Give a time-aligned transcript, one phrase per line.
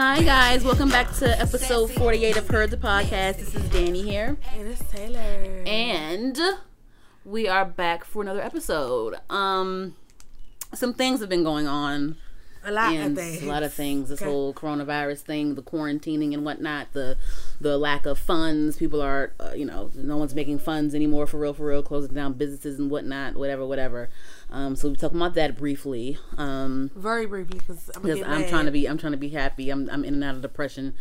[0.00, 3.36] Hi guys, welcome back to episode 48 of Heard the Podcast.
[3.36, 4.38] This is Danny here.
[4.54, 5.62] And it's Taylor.
[5.66, 6.38] And
[7.22, 9.16] we are back for another episode.
[9.28, 9.96] Um
[10.72, 12.16] some things have been going on.
[12.64, 13.42] A lot of things.
[13.42, 14.08] A lot of things.
[14.08, 14.30] This Okay.
[14.30, 17.18] whole coronavirus thing, the quarantining and whatnot, the
[17.60, 18.78] the lack of funds.
[18.78, 22.14] People are, uh, you know, no one's making funds anymore for real, for real, closing
[22.14, 24.08] down businesses and whatnot, whatever, whatever.
[24.52, 26.18] Um, so we talking about that briefly.
[26.36, 29.70] Um, Very briefly, because I'm, I'm trying to be I'm trying to be happy.
[29.70, 30.94] I'm I'm in and out of depression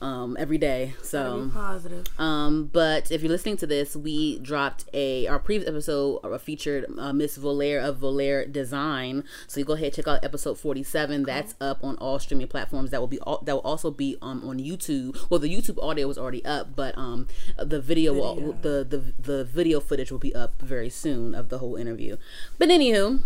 [0.00, 0.94] um, every day.
[1.02, 2.06] So positive.
[2.18, 6.86] um, but if you're listening to this, we dropped a our previous episode uh, featured
[6.98, 9.24] uh, Miss Volaire of Volaire Design.
[9.46, 11.24] So you go ahead check out episode 47.
[11.24, 12.90] That's up on all streaming platforms.
[12.90, 15.30] That will be all, that will also be um, on YouTube.
[15.30, 19.44] Well, the YouTube audio was already up, but um, the video, will the the the
[19.44, 22.16] video footage will be up very soon of the whole interview.
[22.58, 23.20] But anywho,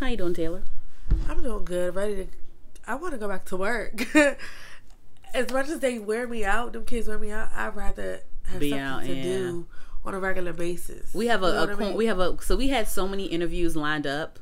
[0.00, 0.62] how you doing, Taylor?
[1.28, 1.94] I'm doing good.
[1.94, 2.26] Ready to.
[2.86, 4.04] I want to go back to work.
[5.34, 7.50] as much as they wear me out, them kids wear me out.
[7.54, 9.22] I'd rather have Be something out, to yeah.
[9.22, 9.66] do
[10.04, 11.14] on a regular basis.
[11.14, 11.94] We have a, You know a I mean?
[11.94, 14.38] we have a so we had so many interviews lined up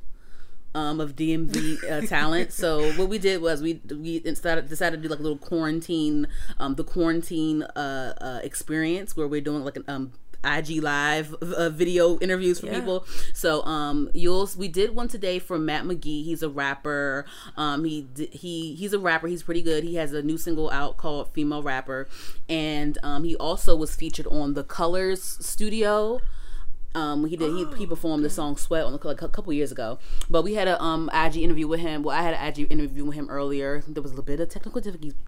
[0.74, 2.52] um of DMV uh, talent.
[2.52, 6.26] So what we did was we we instead decided to do like a little quarantine
[6.58, 10.12] um the quarantine uh, uh experience where we're doing like an um
[10.44, 12.80] IG live uh, video interviews for Yeah.
[12.80, 13.06] people.
[13.34, 16.24] So um you'll we did one today for Matt McGee.
[16.24, 17.24] He's a rapper.
[17.56, 19.28] Um he he he's a rapper.
[19.28, 19.84] He's pretty good.
[19.84, 22.08] He has a new single out called Female Rapper
[22.48, 26.20] and um he also was featured on the Colors Studio
[26.94, 29.72] um he did he, he performed the song sweat on the like a couple years
[29.72, 29.98] ago.
[30.28, 32.02] But we had a um ig interview with him.
[32.02, 33.82] Well i had an ig interview with him earlier.
[33.86, 34.80] There was a little bit of technical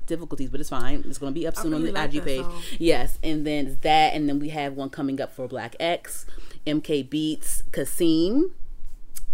[0.07, 1.05] difficulties but it's fine.
[1.07, 2.43] It's going to be up soon really on the like ig page.
[2.43, 2.63] song.
[2.79, 6.27] yes and then that and then we have one coming up for black x
[6.67, 8.53] mk beats kasim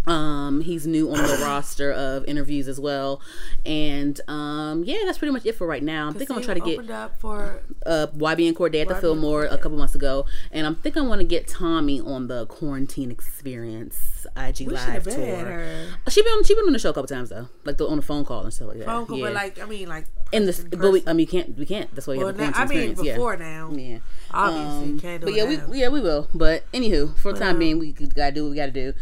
[0.06, 3.20] um he's new on the roster of interviews as well
[3.66, 6.54] and um yeah that's pretty much it for right now i think i'm gonna try
[6.54, 7.60] to get up for.
[7.86, 11.20] uh, YBN Cordae at the Fillmore a couple months ago, and I'm think I want
[11.20, 15.14] to get Tommy on the quarantine experience IG We live tour.
[15.14, 15.86] her.
[16.08, 18.02] She been she been on the show a couple times though, like the, on the
[18.02, 18.86] phone call and stuff like that.
[18.86, 19.24] Phone call, yeah.
[19.26, 21.92] but like I mean, like in the person- but we I mean can't we can't
[21.94, 23.16] that's why you well, have the now, quarantine I mean experience.
[23.16, 23.70] before now.
[23.72, 23.98] yeah, yeah.
[24.32, 25.66] Obviously, Um, can't do but yeah, now.
[25.66, 26.28] we yeah we will.
[26.34, 28.92] But anywho, for the time um, being, we gotta do what we gotta do.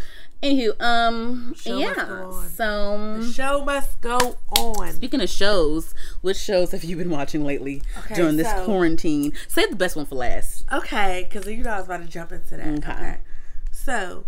[0.42, 2.30] Anywho, um, Show yeah.
[2.54, 4.92] So The show must go on.
[4.92, 9.32] Speaking of shows, which shows have you been watching lately Okay, during this so- quarantine?
[9.48, 10.64] Save the best one for last.
[10.72, 12.66] Okay, because you know I was about to jump into that.
[12.78, 12.92] Okay.
[12.92, 13.16] Okay.
[13.72, 14.26] So,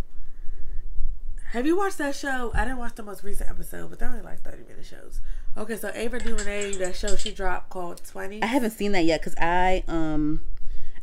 [1.53, 2.51] have you watched that show?
[2.55, 5.21] I didn't watch the most recent episode, but they're only like 30 minute shows.
[5.57, 8.43] Okay, so Ava DuVernay, that show she dropped called 20.
[8.43, 10.43] I haven't seen that yet because I um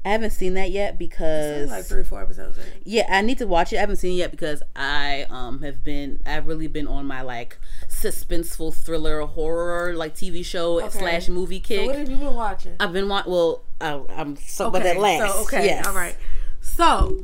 [0.07, 2.63] I haven't seen that yet because like three, four episodes in.
[2.85, 3.77] yeah I need to watch it.
[3.77, 7.21] I haven't seen it yet because I um have been I've really been on my
[7.21, 7.57] like
[7.89, 10.99] suspenseful thriller horror like TV show Okay.
[10.99, 11.87] slash movie So, kick.
[11.87, 12.75] what have you been watching?
[12.79, 13.31] I've been watching.
[13.31, 15.33] well I, I'm so but that last.
[15.33, 15.85] So, okay, yes.
[15.87, 16.15] all right.
[16.61, 17.19] So,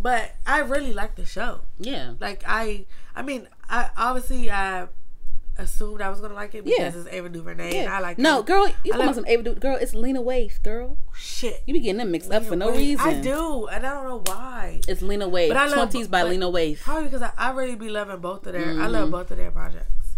[0.00, 1.60] but I really like the show.
[1.78, 2.14] Yeah.
[2.20, 4.86] Like, I, I mean, I obviously, I
[5.58, 7.00] assumed I was going to like it because Yeah.
[7.00, 7.96] it's Ava DuVernay and Yeah.
[7.96, 8.46] I like no, it.
[8.46, 9.42] girl, you I talking about some Ava?
[9.42, 10.98] Du- Girl, it's Lena Waithe, girl.
[11.16, 11.62] Shit.
[11.66, 13.06] You be getting them mixed up for no reason.
[13.06, 14.80] I do, and I don't know why.
[14.86, 15.48] It's Lena Waithe.
[15.48, 16.80] But I love- Twenties by Lena Waithe.
[16.80, 18.62] Probably because I, I really be loving both of their.
[18.62, 18.92] I Mm-hmm.
[18.92, 20.16] love both of their projects.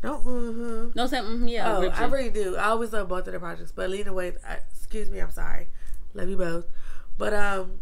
[0.00, 0.24] Don't.
[0.24, 0.90] Mm-hmm.
[0.94, 1.76] No, saying mm, yeah.
[1.76, 2.56] Oh, I really do.
[2.56, 3.72] I always love both of their projects.
[3.72, 5.66] But Lena Waithe, I, excuse me, I'm sorry.
[6.14, 6.66] Love you both.
[7.18, 7.80] But um,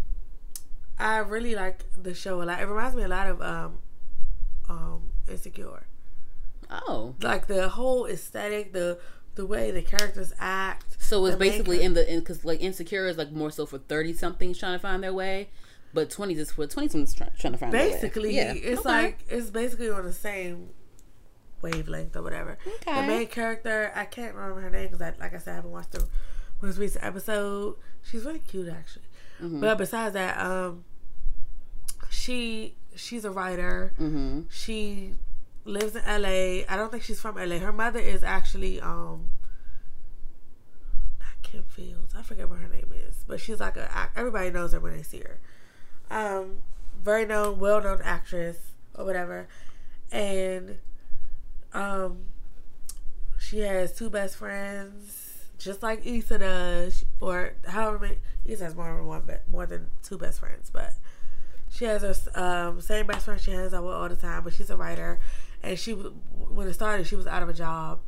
[0.98, 2.58] I really like the show a lot.
[2.60, 3.78] It reminds me a lot of um,
[4.70, 5.86] um, Insecure.
[6.71, 8.99] Oh, Like the whole aesthetic, the
[9.34, 10.97] the way the characters act.
[10.99, 14.12] so it's basically char- in the because like insecure is like more so for thirty
[14.15, 15.50] somethings trying to find their way,
[15.93, 18.60] but twenties is for twenty somethings trying, trying to find basically their way.
[18.60, 18.71] Yeah.
[18.71, 18.88] it's Okay.
[18.88, 20.71] like it's basically on the same
[21.62, 22.56] wavelength or whatever.
[22.66, 23.00] Okay.
[23.03, 25.71] The main character, I can't remember her name because, I, like I said, I haven't
[25.72, 26.06] watched the
[26.62, 27.77] most recent episode.
[28.03, 29.04] She's really cute, actually.
[29.43, 29.60] Mm-hmm.
[29.60, 30.84] But besides that, um,
[32.10, 33.93] she she's a writer.
[34.00, 34.43] mm-hmm.
[34.50, 35.15] She
[35.66, 36.65] lives in LA.
[36.69, 37.59] I don't think she's from LA.
[37.59, 39.27] Her mother is actually um
[41.18, 42.15] not Kim Fields.
[42.16, 45.03] I forget what her name is, but she's like a everybody knows her when they
[45.03, 45.39] see her.
[46.10, 46.59] Um,
[47.03, 48.57] very known, well known actress
[48.95, 49.48] or whatever,
[50.13, 50.78] and
[51.72, 52.19] um,
[53.39, 58.16] she has two best friends, just like Issa does, or however many.
[58.45, 60.92] Issa has more than one, be- more than two best friends, but
[61.71, 64.54] she has her um, same best friend she hangs out with all the time, but
[64.54, 65.21] she's a writer.
[65.62, 68.00] And she, when it started, she was out of a job,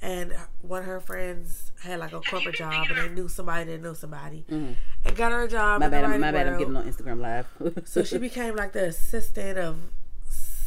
[0.00, 3.82] and one of her friends had like a corporate job, and they knew somebody that
[3.82, 4.72] knew somebody, mm-hmm.
[5.04, 5.80] and got her a job.
[5.80, 6.04] My bad.
[6.04, 6.48] I'm, my bad.
[6.48, 7.46] I'm getting on Instagram live.
[7.86, 9.76] So she became like the assistant of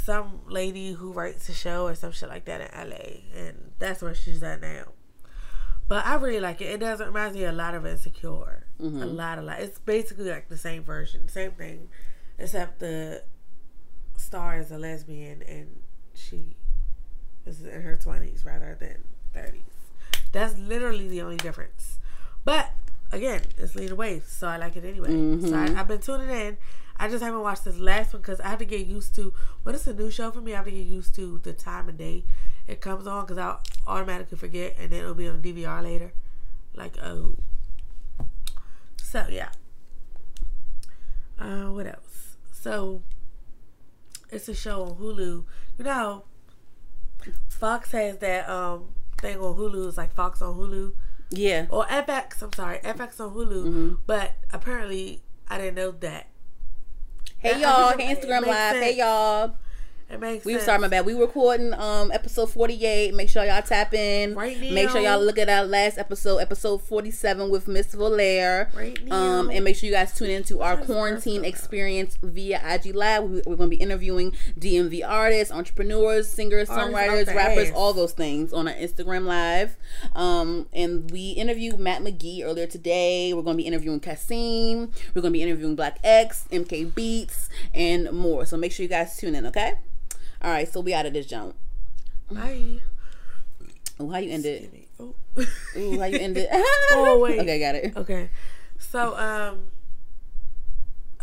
[0.06, 4.01] some lady who writes a show or some shit like that in LA, and that's
[4.01, 4.86] where she's at now.
[5.88, 6.65] But I really like it.
[6.65, 8.65] It does it reminds me a lot of Insecure.
[8.81, 9.01] Mm-hmm.
[9.01, 9.59] A lot, a lot.
[9.59, 11.89] It's basically like the same version, same thing,
[12.38, 13.24] except the
[14.18, 15.81] star is a lesbian and
[16.15, 16.56] she
[17.45, 19.03] is in her twenties rather than
[19.33, 19.62] thirties.
[20.31, 22.00] That's literally the only difference.
[22.44, 22.71] But
[23.12, 25.39] again, it's Lena Waithe, so I like it anyway.
[25.41, 26.57] So I, I've been tuning in.
[26.97, 29.33] I just haven't watched this last one because I have to get used to.
[29.63, 31.89] When it's a new show for me, I have to get used to the time
[31.89, 32.23] of day
[32.67, 36.13] it comes on because I'll automatically forget, and then it'll be on the DVR later.
[36.73, 37.35] Like oh,
[38.97, 39.50] so yeah.
[41.39, 42.38] Uh, what else?
[42.51, 43.01] So
[44.36, 45.46] it's a show on Hulu.
[45.78, 46.24] You know,
[47.50, 48.86] Fox has that um
[49.20, 49.88] thing on Hulu.
[49.88, 50.94] It's like Fox on Hulu
[51.32, 51.66] Yeah.
[51.70, 52.42] or FX.
[52.42, 53.66] I'm sorry, FX on Hulu.
[53.66, 53.94] Mm-hmm.
[54.06, 56.28] But apparently, I didn't know that.
[57.38, 58.76] Hey y'all, hey Instagram live.
[58.78, 59.56] Hey y'all.
[60.07, 60.68] It makes We were sense.
[60.68, 61.04] sorry, my bad.
[61.06, 63.16] We recording um episode forty eight.
[63.16, 64.36] Make sure y'all tap in.
[64.36, 64.72] Right now.
[64.72, 68.74] Make sure y'all look at our last episode, episode forty seven with Miss Valaire.
[68.75, 69.16] Right now.
[69.40, 73.24] Um, and make sure you guys tune into our quarantine experience via IG Live.
[73.24, 78.54] We- We're going to be interviewing DMV artists, entrepreneurs, singers, songwriters, rappers, all those things
[78.54, 79.75] on our Instagram Live.
[80.16, 83.34] Um, and we interviewed Matt McGee earlier today.
[83.34, 84.92] We're going to be interviewing Kasim.
[85.16, 88.46] We're going to be interviewing Black X, MK Beats, and more.
[88.46, 89.74] So make sure you guys tune in, okay?
[90.45, 91.56] All right, so we out of this jump.
[92.30, 92.80] Bye.
[94.00, 94.88] Oh, how you end it?
[95.00, 95.15] Oh.
[95.75, 96.50] Ooh, how you end it?
[96.92, 97.39] Oh, wait.
[97.39, 97.97] Okay, got it.
[97.97, 98.30] Okay.
[98.77, 99.69] So um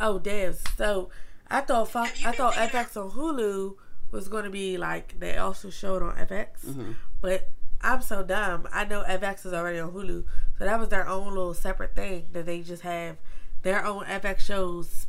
[0.00, 0.54] oh damn.
[0.76, 1.10] So
[1.48, 3.76] I thought Fox, I thought FX on Hulu
[4.10, 6.66] was gonna be like they also showed on FX.
[6.66, 6.92] Mm-hmm.
[7.20, 7.48] But
[7.80, 8.66] I'm so dumb.
[8.72, 10.24] I know FX is already on Hulu.
[10.58, 13.18] So that was their own little separate thing that they just have
[13.62, 15.06] their own FX shows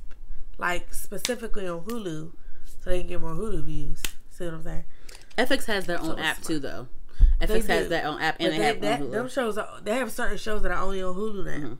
[0.59, 2.33] like specifically on Hulu
[2.83, 4.01] so they can get more Hulu views.
[4.29, 4.85] See what I'm saying?
[5.37, 6.43] FX has their own So app smart.
[6.47, 6.87] too, though.
[7.39, 7.89] They FX has do.
[7.89, 9.11] their own app and But they they, have that, Hulu.
[9.11, 11.51] them shows are, they have certain shows that are only on Hulu now.
[11.51, 11.73] Mm-hmm.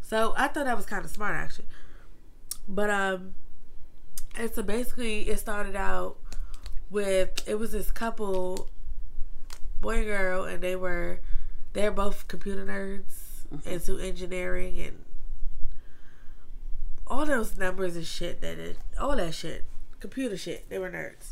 [0.00, 1.66] So I thought that was kind of smart actually.
[2.68, 3.34] But um,
[4.36, 6.16] and so basically it started out
[6.90, 8.68] with it was this couple,
[9.80, 11.20] boy and girl, and they were
[11.72, 13.22] they're both computer nerds
[13.54, 13.68] Mm-hmm.
[13.68, 15.04] into engineering and
[17.06, 19.64] all those numbers and shit that it all that shit
[20.06, 21.26] computer shit they were nerds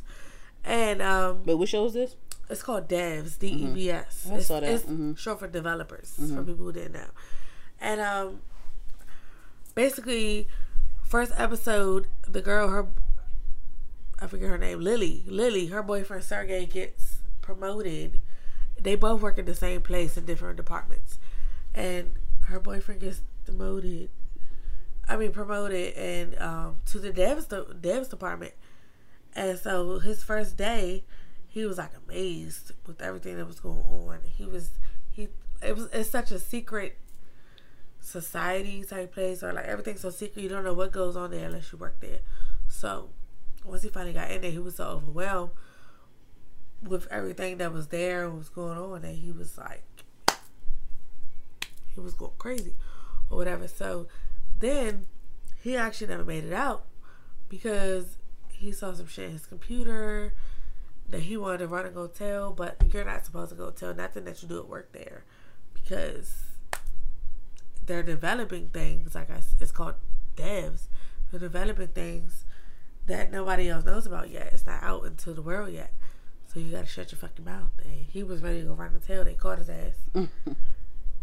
[0.65, 2.17] and um But what show is this?
[2.50, 4.29] it's called Devs, D E V S.
[4.31, 4.71] I It's, saw that.
[4.71, 5.17] it's Mhm.
[5.17, 7.11] short for developers for people who didn't know.
[7.81, 8.41] And um,
[9.75, 10.49] basically,
[11.03, 12.87] first episode, the girl, her,
[14.21, 15.25] I forget her name, Lily.
[15.27, 18.20] Lily, her boyfriend Sergey gets promoted.
[18.81, 21.19] They both work in the same place in different departments,
[21.75, 22.15] and
[22.49, 24.11] her boyfriend gets demoted.
[25.09, 28.53] I mean, promoted and um, to the devs the devs department.
[29.37, 31.05] And so his first day,
[31.49, 34.21] he was like amazed with everything that was going on.
[34.25, 34.71] He was
[35.11, 35.29] he
[35.63, 36.99] it was it's such a secret
[38.01, 41.47] society type place or like everything's so secret you don't know what goes on there
[41.47, 42.21] unless you work there.
[42.69, 43.11] So
[43.65, 45.53] once he finally got in there, he was so overwhelmed
[46.83, 49.85] with everything that was there and was going on that he was like
[51.95, 52.75] he was going crazy
[53.31, 53.69] or whatever.
[53.69, 54.07] So
[54.59, 55.07] then
[55.63, 56.85] he actually never made it out
[57.49, 58.17] because
[58.65, 60.35] he saw some shit in his computer
[61.09, 63.95] that he wanted to run and go tell, but you're not supposed to go tell
[63.95, 65.25] nothing that you do at work there
[65.75, 66.44] because
[67.85, 69.94] they're developing things like I, it's called
[70.37, 70.89] devs.
[71.31, 72.44] They're developing things
[73.06, 74.51] that nobody else knows about yet.
[74.53, 75.93] It's not out into the world yet.
[76.47, 77.73] So you gotta shut your fucking mouth.
[77.85, 79.25] And he was ready to go run and tell.
[79.25, 79.97] They caught his ass.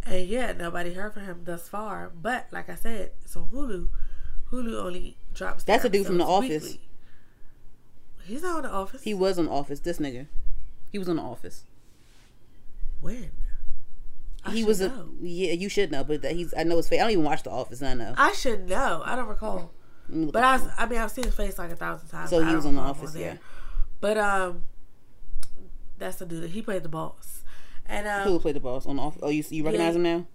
[0.04, 2.12] And yeah, nobody heard from him thus far.
[2.20, 3.90] But like I said, it's on Hulu.
[4.52, 5.64] Hulu only drops.
[5.64, 6.78] That's a dude from The episodes Office.
[8.26, 9.04] He's not on The Office.
[9.04, 9.80] He was on Office.
[9.80, 10.28] This nigga,
[10.92, 11.64] he was on the Office.
[13.02, 13.32] when?
[14.44, 15.10] I he was a know.
[15.22, 15.54] yeah.
[15.54, 16.54] You should know, but that he's.
[16.58, 17.00] I know his face.
[17.00, 17.82] I don't even watch The Office.
[17.84, 18.14] I know.
[18.18, 19.04] I should know.
[19.06, 19.72] I don't recall.
[20.10, 20.44] Let me look But.
[20.44, 22.30] I, was, I mean, I've seen his face like a thousand times.
[22.32, 23.36] So he was on The Office, yeah.
[24.00, 24.64] But um,
[26.00, 26.50] that's the dude.
[26.50, 27.44] He played the boss.
[27.86, 29.22] And um, Who played the boss on the Office?
[29.24, 29.98] Oh, you you recognize Yeah.
[29.98, 30.28] him now?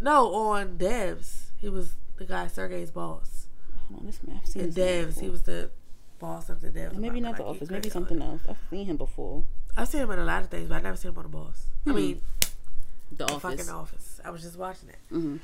[0.00, 3.48] no, on Devs, he was the guy Sergey's boss.
[3.88, 4.40] Hold on, this man.
[4.42, 5.70] I've seen man Devs, he was the
[6.18, 6.94] boss of the Devs.
[6.96, 7.70] Maybe not the Office.
[7.70, 8.40] Maybe something else.
[8.48, 9.44] I've seen him before.
[9.76, 11.28] I've seen him in a lot of things, but I've never seen him on the
[11.28, 11.66] boss.
[11.86, 11.96] I Hmm.
[11.96, 12.22] mean,
[13.12, 13.42] The the Office.
[13.60, 14.20] fucking Office.
[14.24, 14.98] I was just watching it.
[15.12, 15.38] Mhm.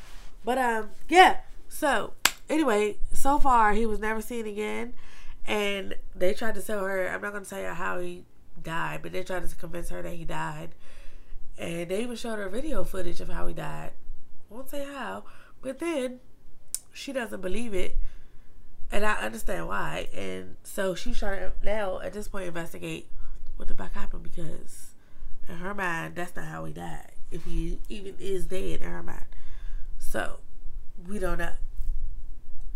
[0.44, 1.38] But um, yeah.
[1.68, 2.12] So
[2.48, 4.94] anyway, so far he was never seen again,
[5.46, 7.08] and they tried to tell her.
[7.08, 8.24] I'm not gonna tell you how he
[8.62, 10.74] died, but they tried to convince her that he died,
[11.58, 13.92] and they even showed her video footage of how he died.
[14.50, 15.24] Won't say how,
[15.62, 16.20] but then
[16.92, 17.96] she doesn't believe it,
[18.94, 20.08] and I understand why.
[20.14, 23.08] And so she's trying to now at this point investigate
[23.56, 24.94] what the fuck happened because
[25.48, 27.10] in her mind that's not how he died.
[27.32, 29.26] if he even is dead in her mind.
[29.98, 30.38] So
[31.08, 31.54] we don't know.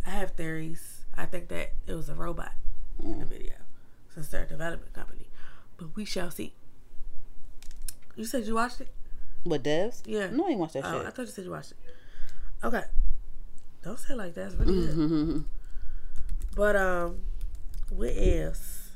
[0.05, 1.05] I have theories.
[1.17, 2.53] I think that it was a robot
[3.01, 3.29] in the mm.
[3.29, 3.55] video
[4.13, 5.29] since they're a development company,
[5.77, 6.53] but we shall see.
[8.17, 8.89] You said you watched it?
[9.45, 10.03] What devs?
[10.05, 10.31] Yeah.
[10.33, 11.77] No, I ain't watched that Oh, I thought you said you watched it.
[12.65, 12.83] Okay.
[13.83, 14.47] Don't say it like that.
[14.47, 15.45] It's really good.
[16.59, 17.21] But um,
[17.89, 18.91] what else?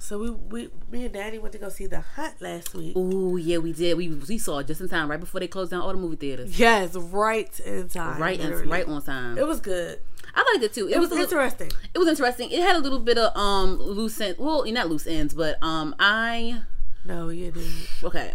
[0.00, 2.96] So we we me and Daddy went to go see The Hunt last week.
[2.96, 3.96] Ooh, yeah, we did.
[3.96, 6.16] We we saw it just in time, right before they closed down all the movie
[6.16, 6.58] theaters.
[6.58, 8.20] Yes, right in time.
[8.20, 9.38] Right, in, right on time.
[9.38, 10.00] It was good.
[10.34, 10.88] I liked it too.
[10.88, 11.70] It, It, was, was, a little, interesting.
[11.94, 12.50] it was interesting.
[12.50, 14.36] It had a little bit of um loose ends.
[14.36, 16.62] Well, not loose ends, but um I
[17.04, 17.68] No, you did.
[18.02, 18.32] okay.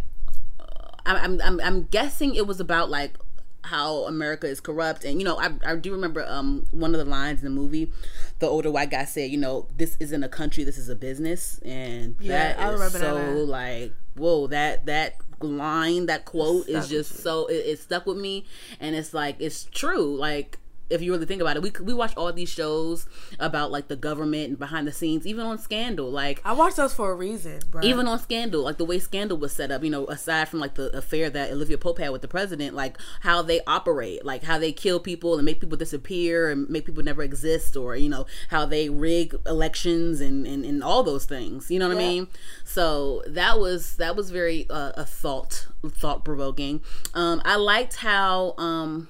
[0.61, 0.63] Uh,
[1.05, 3.17] I'm I'm I'm guessing it was about like
[3.65, 7.09] how America is corrupt, and you know I I do remember um one of the
[7.09, 7.91] lines in the movie,
[8.39, 11.59] the older white guy said, you know, this isn't a country, this is a business,
[11.65, 16.67] and Yeah, that I is remember that so like whoa that that line that quote
[16.69, 18.45] is just so it, it stuck with me,
[18.79, 20.15] and it's like it's true.
[20.15, 20.59] Like.
[20.89, 23.07] If you really think about it, we we watch all these shows
[23.39, 26.09] about like the government and behind the scenes, even on Scandal.
[26.09, 27.81] Like I watched those for a reason, bro.
[27.83, 30.75] even on Scandal, like the way Scandal was set up, you know, aside from like
[30.75, 34.57] the affair that Olivia Pope had with the president, like how they operate, like how
[34.57, 38.25] they kill people and make people disappear and make people never exist, or you know
[38.49, 41.71] how they rig elections and and, and all those things.
[41.71, 42.27] You know what I mean?
[42.63, 46.81] So that was that was very uh, a thought thought provoking.
[47.13, 49.07] Um, I liked how um,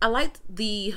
[0.00, 0.94] I liked the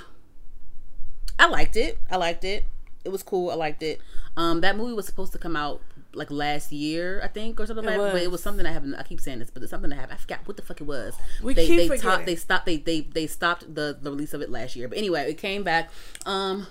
[1.37, 1.97] I liked it.
[2.11, 2.65] I liked it.
[3.05, 3.49] It was cool.
[3.49, 4.01] I liked it.
[4.35, 5.81] Um, that movie was supposed to come out
[6.13, 8.13] like last year, I think, or something like that.
[8.13, 8.43] But it was.
[8.43, 8.95] something that happened.
[8.97, 10.17] I keep saying this, but it's something that happened.
[10.17, 11.15] I forgot what the fuck it was.
[11.41, 12.25] We they keep they forgetting.
[12.25, 14.87] they stopped they they they stopped the the release of it last year.
[14.87, 15.89] But anyway, it came back.
[16.25, 16.67] Um,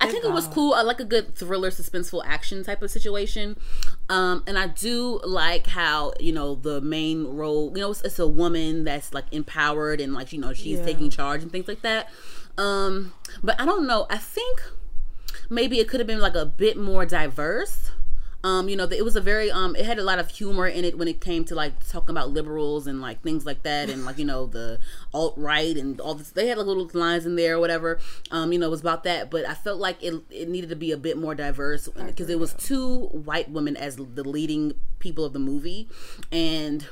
[0.00, 0.74] I think it was cool.
[0.74, 3.56] I like a good thriller, suspenseful action type of situation.
[4.08, 8.18] Um, and I do like how, you know, the main role, you know, it's, it's
[8.20, 10.84] a woman that's like empowered and like, you know, she's Yeah.
[10.84, 12.08] taking charge and things like that.
[12.56, 14.06] Um, but I don't know.
[14.08, 14.62] I think
[15.50, 17.90] maybe it could have been like a bit more diverse.
[18.46, 20.84] Um, you know, it was a very um, it had a lot of humor in
[20.84, 24.04] it when it came to like talking about liberals and like things like that, and
[24.04, 24.78] like you know the
[25.12, 26.30] alt right and all this.
[26.30, 27.98] They had like little lines in there or whatever.
[28.30, 30.76] Um, you know, it was about that, but I felt like it it needed to
[30.76, 35.24] be a bit more diverse because it was two white women as the leading people
[35.24, 35.88] of the movie,
[36.30, 36.86] and.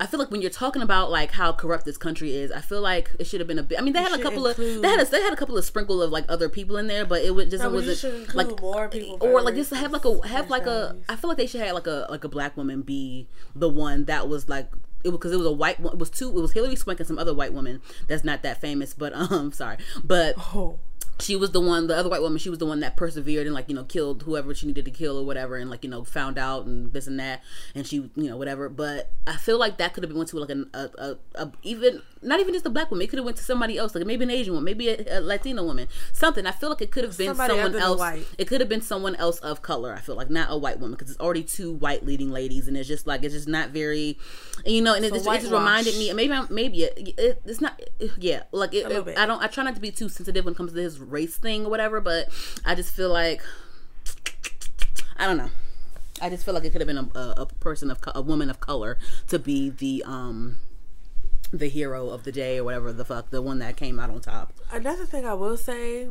[0.00, 2.80] I feel like when you're talking about like how corrupt this country is, I feel
[2.80, 3.78] like it should have been a bit.
[3.78, 5.58] I mean, they had a couple include- of they had a, they had a couple
[5.58, 8.60] of sprinkle of like other people in there, but it was just it wasn't like
[8.60, 10.96] more people or like just have like a have like a.
[11.08, 14.06] I feel like they should have like a like a black woman be the one
[14.06, 14.70] that was like
[15.04, 15.92] it because it was a white one.
[15.92, 16.28] It was two.
[16.30, 19.52] It was Hilary Swank and some other white woman that's not that famous, but um,
[19.52, 20.78] sorry, but Oh,
[21.22, 23.54] she was the one the other white woman she was the one that persevered and
[23.54, 26.04] like you know killed whoever she needed to kill or whatever and like you know
[26.04, 27.42] found out and this and that.
[27.74, 28.68] And she you know whatever.
[28.68, 31.52] But i feel like that could have been went to like an, a, a, a
[31.62, 33.04] even not even just a black woman.
[33.04, 35.20] It could have went to somebody else like maybe an asian woman maybe a, a
[35.20, 35.88] latino woman.
[36.12, 36.46] Something.
[36.46, 37.98] I feel like it could have been Somebody someone else.
[37.98, 38.26] white.
[38.38, 40.96] it could have been someone else of color i feel like not a white woman
[40.96, 44.18] because it's already two white leading ladies and it's just like it's just not very
[44.66, 47.60] you know and it, just, it just reminded me maybe I'm, maybe it, it, it's
[47.60, 47.80] not
[48.18, 48.86] yeah like it,
[49.16, 51.36] i don't i try not to be too sensitive when it comes to his race
[51.36, 52.28] thing or whatever but
[52.64, 53.42] i just feel like
[55.16, 55.50] i don't know.
[56.22, 58.20] I just feel like it could have been a, a, a person of co- a
[58.20, 58.98] woman of color
[59.28, 60.56] to be the um
[61.52, 64.20] the hero of the day or whatever the fuck the one that came out on
[64.20, 66.08] top another thing I will say,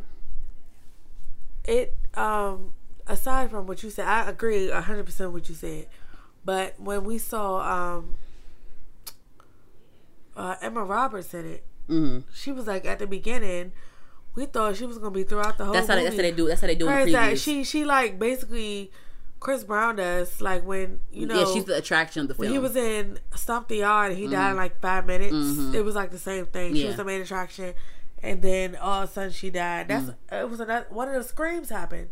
[1.65, 2.73] it um
[3.07, 5.87] aside from what you said, I agree hundred percent what you said.
[6.45, 7.59] But when we saw
[7.97, 8.15] um
[10.35, 13.71] uh, Emma Roberts in it, hmm she was like at the beginning.
[14.35, 15.73] We thought she was gonna be throughout the whole.
[15.73, 16.15] that's how they, movie.
[16.15, 18.91] that's how they do that's how they do in the that she she like basically
[19.39, 22.59] Chris Brown does like when you know yeah she's the attraction of the film he
[22.59, 25.33] was in Stomp the Yard and he died in like five minutes.
[25.33, 25.73] Mhm.
[25.73, 26.75] It was like the same thing.
[26.75, 27.73] She was the main attraction,
[28.21, 29.87] and then all of a sudden she died.
[29.87, 30.41] That's Mm.
[30.43, 32.09] it was another, one of the screams happened.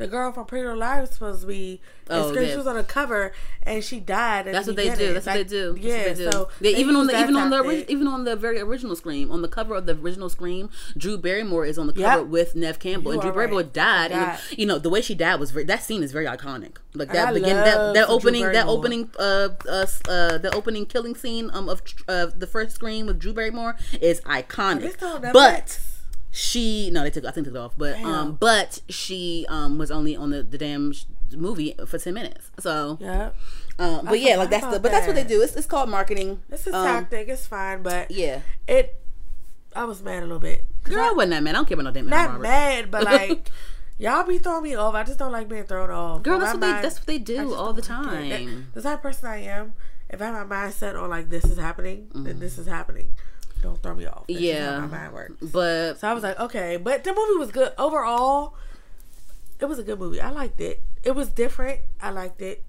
[0.00, 1.80] The girl from Pretty Little Liars was supposed to be.
[2.08, 2.50] Oh, yeah.
[2.50, 4.46] She was on the cover and she died.
[4.46, 4.90] That's the what they do.
[4.92, 5.14] beginning.
[5.14, 5.72] That's what they do.
[5.74, 6.32] That's Yeah, what they do.
[6.32, 8.96] so They- they even on the even on the ori- even on the very original
[8.96, 12.26] Scream, on the cover of the original Scream, Drew Barrymore is on the cover Yep.
[12.26, 13.72] with Nev Campbell, You and Drew Barrymore right.
[13.72, 14.10] died.
[14.12, 16.78] And you know the way she died was very, that scene is very iconic.
[16.94, 21.14] Like that I begin that that opening that opening uh uh uh the opening killing
[21.14, 24.96] scene um of uh, the first Scream with Drew Barrymore is iconic.
[25.32, 25.78] But
[26.30, 28.06] she no they took I think they took it off but Damn.
[28.06, 32.50] um but she um was only on the the damn sh- movie for 10 minutes
[32.58, 33.30] so yeah,
[33.78, 35.40] um, but yeah, like that's the but that's what they do.
[35.42, 36.40] It's, it's called marketing.
[36.50, 37.28] it's a Um, tactic.
[37.28, 38.94] It's fine, but Yeah, it.
[39.74, 41.54] I was mad a little bit girl, I I- wasn't that mad.
[41.54, 42.42] I don't care about no damn not Roberts.
[42.42, 43.50] mad, but like,
[43.98, 44.94] Y'all be throwing me off.
[44.94, 46.22] I just don't like being thrown off.
[46.22, 48.28] Girl, that's what they that's what they do all the don't like time.
[48.72, 49.74] That- The type person I am,
[50.08, 53.12] if I have my mindset on like this is happening, then this is happening.
[53.62, 54.24] Don't throw me off.
[54.28, 54.80] That's Yeah.
[54.80, 55.34] my mind works.
[55.52, 58.54] But So I was like, okay, but the movie was good overall.
[59.60, 60.20] It was a good movie.
[60.20, 60.82] I liked it.
[61.02, 61.80] It was different.
[62.00, 62.64] I liked it.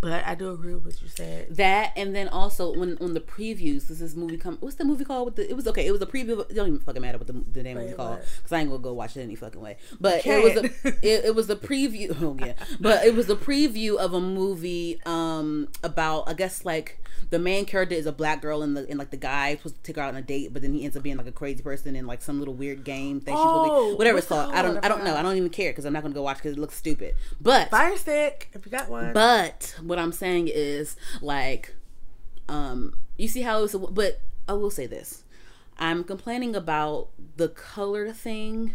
[0.00, 1.54] But I do agree with what you said.
[1.56, 4.56] that and then also when on the previews, this is movie come.
[4.60, 5.26] What's the movie called?
[5.26, 5.86] With the it was okay.
[5.86, 6.40] It was a preview.
[6.48, 8.60] It don't even fucking matter what the, the name of Wait, it called because I
[8.60, 9.76] ain't gonna go watch it any fucking way.
[10.00, 10.64] But it was a
[11.06, 12.16] it, it was the preview.
[12.22, 16.98] Oh yeah, but it was a preview of a movie um about I guess like
[17.30, 19.82] the main character is a black girl and the and like the guy supposed to
[19.82, 21.62] take her out on a date, but then he ends up being like a crazy
[21.62, 23.34] person in like some little weird game thing.
[23.36, 24.52] Oh, whatever it's called.
[24.52, 24.84] I don't?
[24.84, 25.14] I don't know.
[25.14, 27.14] I don't even care because I'm not gonna go watch because it looks stupid.
[27.40, 29.12] But Fire stick, if you got one.
[29.12, 31.74] but what I'm saying is like,
[32.48, 33.74] um, you see how it's.
[33.74, 35.24] But I will say this:
[35.78, 38.74] I'm complaining about the color thing.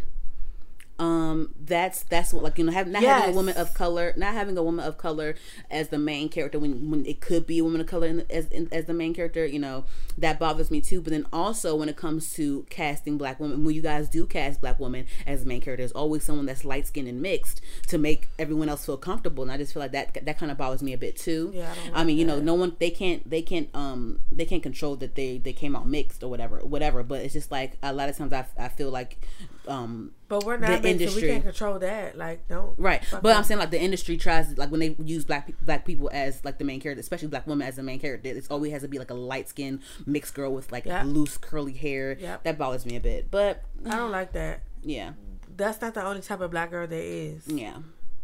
[0.98, 4.34] Um, that's that's what like you know have, not having a woman of color, not
[4.34, 5.36] having a woman of color
[5.70, 8.32] as the main character when when it could be a woman of color in the,
[8.32, 9.46] as in, as the main character.
[9.46, 9.84] You know
[10.18, 11.02] that bothers me too.
[11.02, 14.62] But then also when it comes to casting black women, when you guys do cast
[14.62, 17.98] black women as the main character, there's always someone that's light skinned and mixed to
[17.98, 19.44] make everyone else feel comfortable.
[19.44, 21.52] And I just feel like that that kind of bothers me a bit too.
[21.54, 24.62] Yeah, I I mean, you know, no one they can't they can't um they can't
[24.62, 27.02] control that they they came out mixed or whatever whatever.
[27.02, 29.26] But it's just like a lot of times I I feel like
[29.68, 31.22] um but we're not the mixed, so industry.
[31.24, 32.18] we can't control that.
[32.18, 32.74] Like, don't.
[32.80, 36.10] Right, but I'm saying like the industry tries like when they use black black people
[36.14, 38.30] as like the main character, especially black women as the main character.
[38.30, 41.04] It's always has to be like a light skinned mixed girl with like Yeah.
[41.04, 42.18] loose curly hair.
[42.20, 42.44] Yep.
[42.44, 44.62] That bothers me a bit, but I don't like that.
[44.84, 45.14] yeah,
[45.56, 47.48] That's not the only type of black girl there is.
[47.48, 47.78] yeah,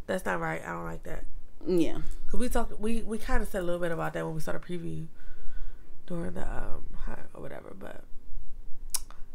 [0.08, 0.62] That's not right.
[0.66, 1.26] I don't like that.
[1.68, 2.00] yeah.
[2.28, 4.42] Cause we talked, we we kind of said a little bit about that when we
[4.42, 5.06] started preview
[6.08, 7.76] during the um hunt or whatever.
[7.78, 8.04] But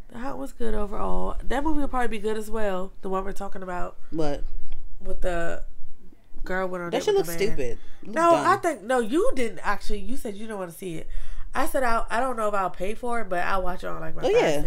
[0.08, 1.36] the hunt was good overall.
[1.42, 2.92] That movie will probably be good as well.
[3.02, 4.44] The one we're talking about But
[5.00, 5.62] with the
[6.44, 7.56] girl went on that should shit with looks the man.
[7.56, 7.78] stupid.
[8.02, 8.46] No, dumb.
[8.46, 9.00] I think no.
[9.00, 9.98] You didn't actually.
[10.00, 11.08] You said you didn't want to see it.
[11.54, 13.88] I said I I don't know if I'll pay for it, but I'll watch it
[13.88, 14.64] on like my Oh, yeah.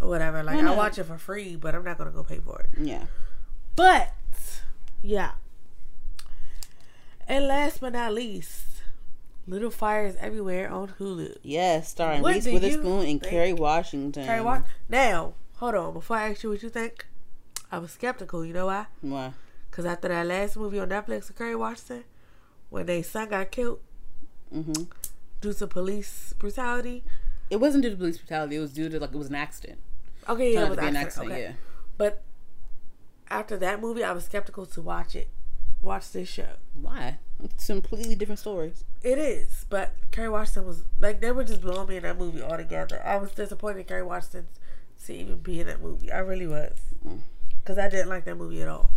[0.00, 0.42] Or whatever.
[0.42, 2.68] Like I watch it for free, but I'm not gonna go pay for it.
[2.80, 3.04] yeah.
[3.74, 4.12] But
[5.02, 5.32] yeah.
[7.26, 8.62] And last but not least,
[9.48, 11.38] Little Fires Everywhere on Hulu.
[11.42, 13.22] Yes, starring What Reese Witherspoon and?
[13.22, 14.24] Kerry Washington.
[14.24, 14.64] Kerry Watch.
[14.88, 15.92] Now, hold on.
[15.94, 17.06] Before I ask you what you think,
[17.72, 18.44] I was skeptical.
[18.44, 18.86] You know why?
[19.00, 19.32] Why?
[19.70, 22.04] Because after that last movie on Netflix with Kerry Washington,
[22.68, 23.80] when they son got killed
[24.52, 24.72] hmm
[25.40, 27.04] due to police brutality.
[27.48, 28.56] It wasn't due to police brutality.
[28.56, 29.78] It was due to like it was an accident.
[30.28, 31.32] Okay, yeah, Turned it was be an accident.
[31.32, 31.54] accident.
[31.54, 31.58] Okay.
[31.96, 32.22] But
[33.30, 35.28] after that movie, I was skeptical to watch it.
[35.80, 36.48] Watch this show.
[36.74, 37.18] Why?
[37.42, 38.84] It's completely different stories.
[39.02, 42.42] It is, but Kerry Washington was like they were just blowing me in that movie
[42.42, 43.00] altogether.
[43.06, 44.46] I was disappointed Kerry Washington
[45.06, 46.10] to even be in that movie.
[46.10, 47.20] I really was, Mm.
[47.60, 48.90] because I didn't like that movie at all.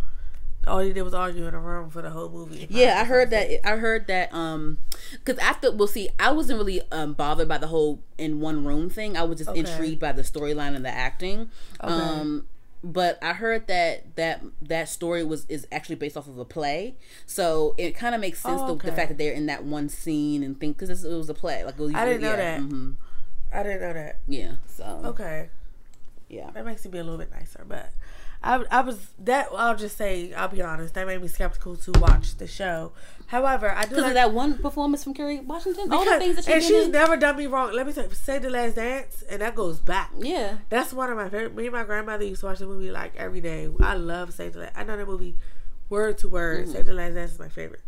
[0.68, 2.68] All he did was argue in a room for the whole movie.
[2.70, 3.68] Yeah, I heard that.
[3.68, 4.32] I heard that.
[4.34, 4.78] Um,
[5.14, 8.90] because after we'll see, I wasn't really um bothered by the whole in one room
[8.90, 9.18] thing.
[9.18, 9.60] I was just Okay.
[9.62, 11.50] intrigued by the storyline and the acting.
[11.84, 11.92] Okay.
[11.94, 12.46] Um,
[12.84, 16.96] but I heard that that that story was is actually based off of a play,
[17.26, 19.88] so it kind of makes sense Oh, the, the fact that they're in that one
[19.90, 21.64] scene and think because it was a play.
[21.64, 22.60] Like was I didn't know yeah, that.
[22.62, 22.96] mhm,
[23.54, 24.18] I didn't know that.
[24.28, 24.56] yeah.
[24.68, 25.50] So Okay,
[26.30, 26.50] yeah.
[26.52, 27.92] that makes it be a little bit nicer, but.
[28.44, 31.92] I, I was that I'll just say I'll be honest that made me skeptical to
[32.00, 32.92] watch the show.
[33.28, 36.36] However, I do Because like of that one performance from Kerry Washington, all the things
[36.38, 36.92] that and she's in.
[36.92, 37.72] never done me wrong.
[37.72, 40.12] Let me say, say the last dance, and that goes back.
[40.18, 41.56] yeah, That's one of my favorite.
[41.56, 43.70] Me and my grandmother used to watch the movie like every day.
[43.80, 44.74] I love Save the Last.
[44.76, 45.36] I know that movie
[45.90, 46.64] word to word.
[46.64, 46.72] Mm-hmm.
[46.74, 47.82] Save the Last Dance is my favorite.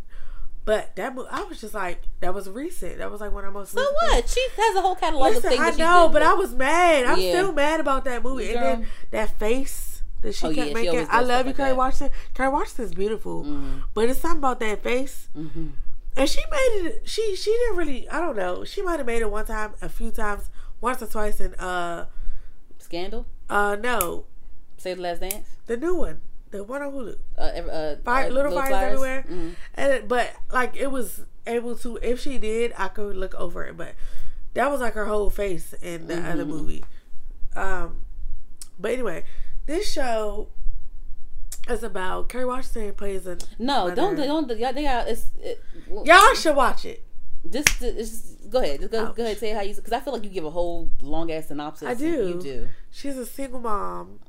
[0.66, 3.00] But that I was just like, that was recent.
[3.00, 3.74] That was like one of the most.
[3.74, 4.30] So what?
[4.30, 5.44] She has a whole catalog Things.
[5.44, 5.62] of things.
[5.62, 7.04] I she know, but I was mad.
[7.06, 7.32] I'm Yeah.
[7.32, 8.54] still mad about that movie.
[8.54, 9.92] And then that face
[10.24, 10.90] that she Oh, kept yeah, she making.
[10.92, 11.78] always I love you, like Kerry that.
[11.78, 12.18] Washington.
[12.34, 13.46] Kerry Washington's beautiful,
[13.94, 15.30] but it's something about that face.
[15.34, 15.68] hmm
[16.18, 17.02] And she made it.
[17.08, 18.10] She she didn't really.
[18.10, 18.64] I don't know.
[18.66, 20.50] She might have made it one time, a few times,
[20.82, 22.06] once or twice in uh
[22.80, 24.26] Scandal, uh no
[24.78, 27.18] Save the Last Dance, the new one, the one on Hulu.
[27.38, 29.26] uh, uh, Fire, uh, little, fires, everywhere.
[29.30, 29.56] Mhm.
[29.76, 31.98] And it, but like it was able to.
[32.02, 33.78] If she did, I could look over it.
[33.78, 33.94] But
[34.54, 36.48] that was like her whole face in the other Mhm.
[36.50, 36.84] movie.
[37.56, 38.02] Um,
[38.78, 39.24] but anyway,
[39.65, 40.49] this show
[41.69, 43.38] is about Kerry Washington plays a.
[43.58, 43.95] No, mother.
[43.95, 47.04] don't don't got they got it's it, well, Y'all should watch it.
[47.49, 49.15] Just, just go ahead, just go, Ouch.
[49.15, 51.47] go ahead, say how you because I feel like you give a whole long ass
[51.47, 51.88] synopsis.
[51.88, 52.06] I do.
[52.30, 52.69] You do.
[52.89, 54.19] She's a single mom.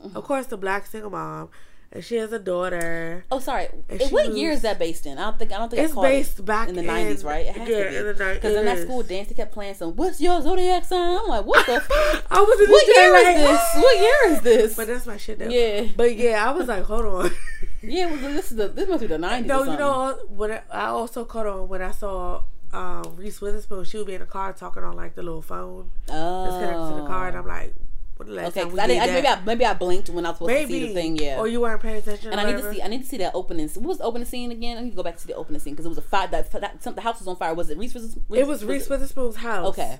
[0.00, 0.16] Mm-hmm.
[0.16, 1.50] Of course, the black single mom.
[1.92, 3.24] And she has a daughter.
[3.32, 3.66] Oh, sorry.
[4.10, 5.18] What moves- year is that based in?
[5.18, 7.46] I don't think I don't think It's caught it based back in the nineties, right?
[7.46, 9.52] It has yeah, to be in the ni- because in that school dance they kept
[9.52, 9.96] playing some.
[9.96, 11.18] What's your zodiac sign?
[11.18, 11.72] I'm like, what the?
[11.90, 13.74] f- I was in what the year like, is this?
[13.82, 14.76] What year is this?
[14.76, 15.48] But that's my shit though.
[15.48, 15.86] Yeah.
[15.96, 17.30] But yeah, I was like, hold on.
[17.82, 19.48] yeah, well, this is the this must be the nineties.
[19.48, 20.50] no, you know what?
[20.50, 23.84] I- I also caught on when I saw um, Reese Witherspoon.
[23.84, 26.44] She would be in the car talking on like the little phone oh.
[26.44, 27.74] that's connected to the car, and I'm like,
[28.20, 29.02] what the last Okay, time we I did didn't.
[29.02, 29.14] I, that?
[29.14, 31.16] maybe I maybe I blinked when I was supposed to see the thing.
[31.16, 31.38] Yeah.
[31.38, 32.30] Or you weren't paying attention.
[32.30, 32.82] and I need to see.
[32.82, 33.68] I need to see that opening.
[33.68, 34.76] What was the opening scene again?
[34.76, 36.28] I need to go back to the opening scene because it was a fire.
[36.28, 37.54] That, that some, the house was on fire.
[37.54, 37.96] Was it Reese?
[37.96, 39.68] It was Reese Witherspoon's house.
[39.68, 39.98] Okay.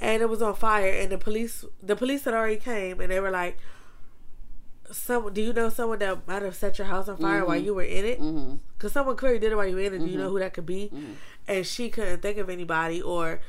[0.00, 3.20] And it was on fire, and the police, the police had already came, and they
[3.20, 3.56] were like,
[4.90, 7.66] "Some, do you know someone that might have set your house on fire while mm-hmm.
[7.66, 8.20] you were in it?
[8.20, 8.56] Mm-hmm.
[8.76, 9.98] Because someone clearly did it while you were in it.
[9.98, 10.32] Do you know mm-hmm.
[10.32, 11.12] who that could be?" Mm-hmm.
[11.48, 13.40] And she couldn't think of anybody, or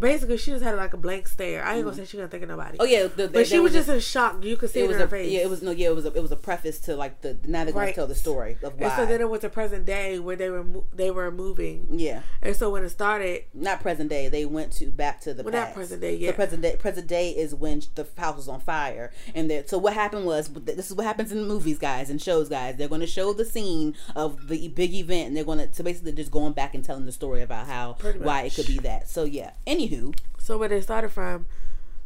[0.00, 1.64] basically, she just had like a blank stare.
[1.64, 2.04] I ain't gonna mm-hmm.
[2.04, 2.78] say she couldn't think of nobody.
[2.80, 4.42] Oh yeah, the, but she was just in shock.
[4.44, 5.30] You could see It was in her a face.
[5.30, 5.40] yeah.
[5.40, 5.88] It was no yeah.
[5.88, 7.94] It was a, it was a preface to like the now they're going Right.
[7.94, 8.88] to tell the story of why.
[8.88, 12.22] And so then it was the present day where they were they were moving, yeah,
[12.42, 14.28] and so when it started, not present day.
[14.28, 15.74] They went to back to the Well, past.
[15.74, 16.32] present day, So yeah.
[16.32, 16.76] present day.
[16.76, 19.64] Present day is when the house was on fire, and there.
[19.66, 22.76] So what happened was this is what happens in movies, guys, and shows, guys.
[22.76, 25.84] They're going to show the scene of the big event, and they're going to so
[25.84, 28.78] basically just going back and telling the story about how Pretty why it could be
[28.78, 29.08] that.
[29.08, 29.52] So yeah.
[29.66, 29.89] Anywho,
[30.38, 31.46] So where they started from,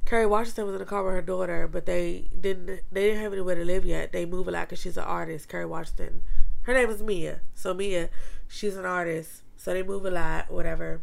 [0.04, 3.32] Kerry Washington was in the car with her daughter, but they didn't they didn't have
[3.32, 4.12] anywhere to live yet.
[4.12, 5.48] They moved a lot because she's an artist.
[5.48, 6.22] Kerry Washington,
[6.62, 7.40] her name is Mia.
[7.54, 8.10] So Mia,
[8.48, 9.42] she's an artist.
[9.56, 11.00] So they move a lot, whatever,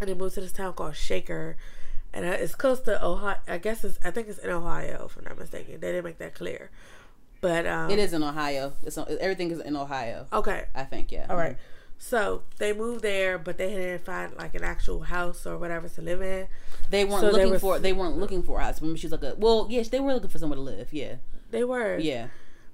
[0.00, 1.56] and they moved to this town called Shaker,
[2.12, 3.36] and uh, it's close to Ohio.
[3.46, 5.80] I guess it's I think it's in Ohio, if I'm not mistaken.
[5.80, 6.70] They didn't make that clear,
[7.40, 8.74] but um, it is in Ohio.
[8.82, 10.26] It's everything is in Ohio.
[10.32, 10.66] okay.
[10.74, 11.26] I think yeah.
[11.30, 11.56] All right.
[12.00, 16.00] So they moved there, but they didn't find like an actual house or whatever to
[16.02, 16.46] live in.
[16.90, 17.78] They weren't So they looking were- for.
[17.78, 18.80] They weren't looking for us.
[18.80, 19.34] Remember, she's like a.
[19.36, 20.92] Well, yes, they were looking for somewhere to live.
[20.92, 21.16] Yeah,
[21.50, 21.98] They were.
[21.98, 22.28] yeah.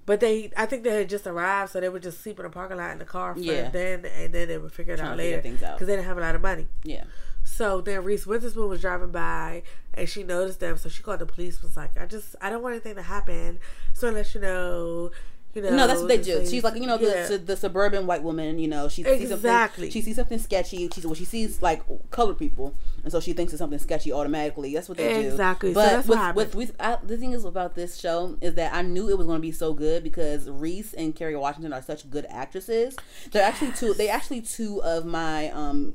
[0.06, 2.50] But they, I think they had just arrived, so they would just sleep in the
[2.50, 3.70] parking lot in the car for Yeah.
[3.70, 6.20] then, and then they would figure it Trying out later because they didn't have a
[6.20, 6.68] lot of money.
[6.82, 7.04] Yeah.
[7.42, 9.62] So then Reese Witherspoon was driving by,
[9.94, 11.62] and she noticed them, so she called the police.
[11.62, 13.58] Was like, I just, I don't want anything to happen,
[13.94, 15.10] so I let you know,
[15.54, 15.70] you know.
[15.70, 16.38] No, that's what they do.
[16.38, 17.26] thing- She's like, you know, Yeah.
[17.26, 18.58] the, the suburban white woman.
[18.58, 19.84] You know, she sees Exactly.
[19.86, 19.90] something.
[19.90, 20.88] She sees something sketchy.
[20.92, 24.74] She well, she sees like colored people, and so she thinks it's something sketchy automatically.
[24.74, 25.28] That's what they do.
[25.28, 25.70] Exactly.
[25.72, 26.36] So But that's what with, happened.
[26.36, 29.26] with, with I, the thing is about this show is that I knew it was
[29.26, 32.96] going to be so good because Reese and Kerry Washington are such good actresses.
[33.32, 33.94] They're actually two.
[33.94, 35.94] They actually two of my um.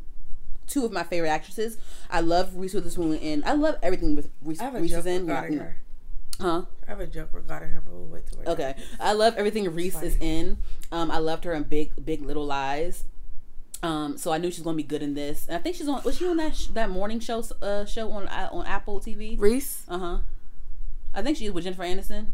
[0.67, 1.79] Two of my favorite actresses.
[2.11, 4.61] I love Reese Witherspoon, and I love everything with Reese.
[4.61, 5.21] I have a Reese joke is in.
[5.25, 5.77] regarding her.
[6.39, 6.63] Huh?
[6.87, 8.51] I have a joke regarding her, but we'll wait till.
[8.53, 10.57] Okay, I love everything Reese is in.
[10.91, 13.03] Um, I loved her in Big Big Little Lies.
[13.81, 16.01] Um, so I knew she's gonna be good in this, and I think she's on.
[16.03, 19.39] Was she on that sh- that morning show uh show on on Apple TV?
[19.39, 19.83] Reese.
[19.87, 20.17] Uh huh.
[21.13, 22.27] I think she's with Jennifer Aniston.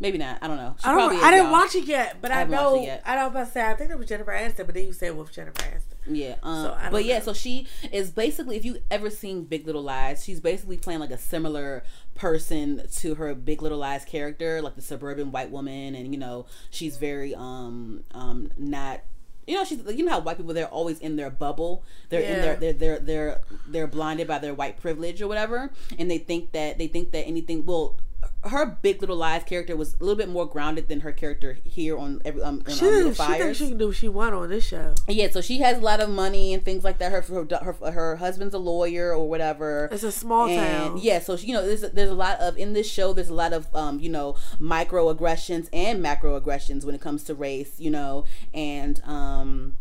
[0.00, 0.38] Maybe not.
[0.42, 0.74] I don't know.
[0.80, 1.14] She I don't.
[1.22, 1.52] I didn't y'all.
[1.52, 2.82] watch it yet, but I I, know.
[2.82, 3.02] yet.
[3.06, 3.62] I don't about to say.
[3.64, 5.94] I think it was Jennifer Aniston, but then you said with Jennifer Aniston.
[6.06, 6.34] Yeah.
[6.42, 7.24] Um, So, but yeah, know.
[7.26, 11.10] so she is basically, if you ever seen Big Little Lies, she's basically playing like
[11.10, 16.12] a similar person to her Big Little Lies character, like the suburban white woman, and
[16.12, 19.00] you know, she's very um um not.
[19.46, 21.84] You know, she's you know how white people they're always in their bubble.
[22.08, 26.10] They're in their they're they're they're they're blinded by their white privilege or whatever, and
[26.10, 27.96] they think that they think that anything well.
[28.44, 31.96] Her Big Little Lies character was a little bit more grounded than her character here
[31.96, 34.34] on every um, on, She, um, Little she thinks she can do what she want
[34.34, 34.94] on this show.
[35.08, 37.10] Yeah, so she has a lot of money and things like that.
[37.10, 39.88] Her her her, her husband's a lawyer or whatever.
[39.90, 40.98] It's a small and town.
[41.02, 43.12] yeah, so she, you know, there's there's a lot of in this show.
[43.12, 47.80] There's a lot of um, you know, microaggressions and macroaggressions when it comes to race.
[47.80, 49.74] You know, and um,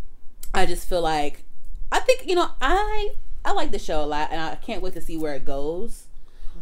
[0.54, 1.44] I just feel like
[1.92, 3.10] I think you know I
[3.46, 6.06] I like the show a lot, and I can't wait to see where it goes.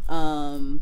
[0.09, 0.81] Um,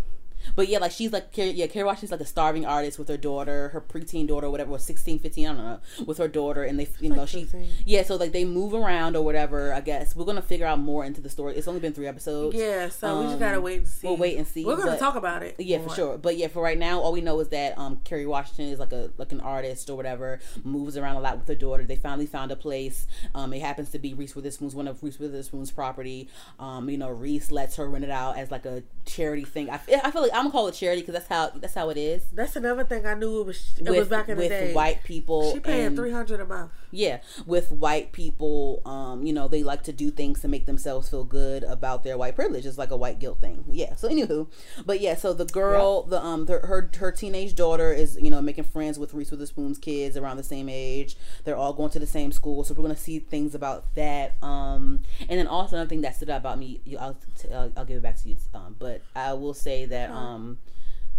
[0.56, 3.18] but yeah, like she's like, Kerry- yeah, Kerry Washington's like a starving artist with her
[3.18, 6.80] daughter, her preteen daughter, whatever, was 16, 15, I don't know, with her daughter, and
[6.80, 7.48] they, you know, like she,
[7.86, 9.74] yeah, so like they move around or whatever.
[9.74, 11.56] I guess we're gonna figure out more into the story.
[11.56, 12.56] It's only been three episodes.
[12.56, 14.08] Yeah, so we just Um, gotta wait and see.
[14.08, 15.56] we'll wait and see, We're gonna talk about it.
[15.60, 16.18] Yeah, for sure.
[16.18, 18.92] But yeah, for right now, all we know is that um Kerry Washington is like
[18.94, 21.84] a like an artist or whatever, moves around a lot with her daughter.
[21.84, 23.08] They finally found a place.
[23.36, 26.28] Um, it happens to be Reese Witherspoon's one of Reese Witherspoon's property.
[26.60, 29.70] Um, you know, Reese lets her rent it out as like a charity thing.
[29.70, 31.98] I, I feel like I'm gonna call it charity because that's how that's how it
[31.98, 32.24] is.
[32.32, 33.74] That's another thing I knew it was.
[33.78, 34.74] It with, was back in the with day.
[34.74, 35.54] white people.
[35.54, 36.72] She paying three hundred a month.
[36.92, 41.10] yeah, with white people, um, you know, they like to do things to make themselves
[41.10, 42.66] feel good about their white privilege.
[42.66, 43.64] It's like a white guilt thing.
[43.70, 43.96] Yeah.
[43.96, 44.48] So anywho,
[44.86, 48.42] but yeah, so the girl, the um, the, her her teenage daughter is you know
[48.42, 51.16] making friends with Reese Witherspoon's kids around the same age.
[51.44, 54.36] They're all going to the same school, so we're gonna see things about that.
[54.44, 57.72] Um, and then also another thing that stood out about me, you, I'll t- I'll,
[57.78, 58.36] I'll give it back to you.
[58.54, 60.18] Um, but I will say that um,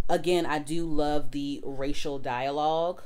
[0.09, 3.01] again, I do love the racial dialogue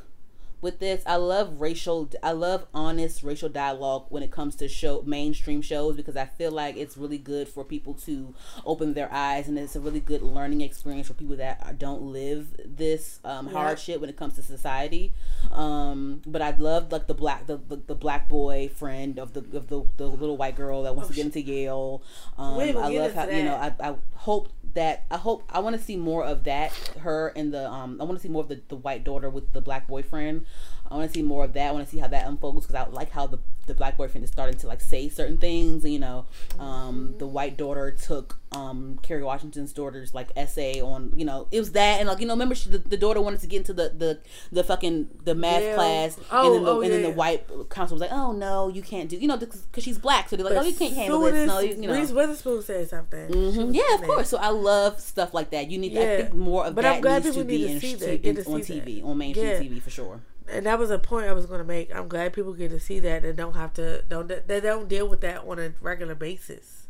[0.66, 1.04] with this.
[1.06, 2.10] I love racial.
[2.24, 6.52] I love honest racial dialogue when it comes to show mainstream shows because I feel
[6.52, 8.34] like it's really good for people to
[8.66, 12.48] open their eyes and it's a really good learning experience for people that don't live
[12.66, 13.54] this um, yeah.
[13.54, 15.14] hardship when it comes to society.
[15.52, 19.42] Um, but I love like the black the, the, the, black boy friend of the
[19.56, 22.02] of the, the little white girl that wants oh, to get into Yale.
[22.40, 25.82] Um, I love how you know I, I hope that I hope I want to
[25.82, 28.62] see more of that her and the um I want to see more of the,
[28.68, 30.46] the white daughter with the black boyfriend
[30.90, 31.68] I want to see more of that.
[31.68, 34.24] I want to see how that unfolds because I like how the, the black boyfriend
[34.24, 35.84] is starting to like say certain things.
[35.84, 36.26] You know,
[36.60, 37.18] um, mm-hmm.
[37.18, 41.74] the white daughter took um, Kerry Washington's daughter's like essay on you know it was
[41.74, 43.90] that and like you know remember she, the, the daughter wanted to get into the
[43.90, 44.20] the,
[44.52, 45.76] the fucking the math yeah.
[45.76, 48.68] class oh, and then the, oh, and then the white counsel was like oh no
[48.68, 50.94] you can't do you know because she's black so they're like but oh you can't
[50.94, 53.74] handle this no you, you know Reese Witherspoon said something mm-hmm.
[53.74, 56.02] yeah of course so I love stuff like that you need yeah.
[56.02, 58.62] I think more of but that I'm glad needs to be in, to, in, on
[58.62, 59.60] TV on mainstream yeah.
[59.60, 61.94] TV for sure and that was a point I was going to make.
[61.96, 65.08] I'm glad people get to see that and don't have to don't they don't deal
[65.08, 66.88] with that on a regular basis.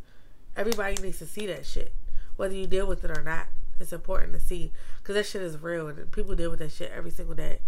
[0.57, 1.93] Everybody needs to see that shit,
[2.35, 3.47] whether you deal with it or not.
[3.79, 6.91] It's important to see because that shit is real and people deal with that shit
[6.95, 7.59] every single day.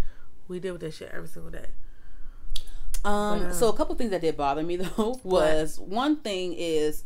[0.48, 1.68] We deal with that shit every single day.
[3.04, 5.90] Um, but, um so a couple things that did bother me though was what?
[5.90, 7.04] one thing is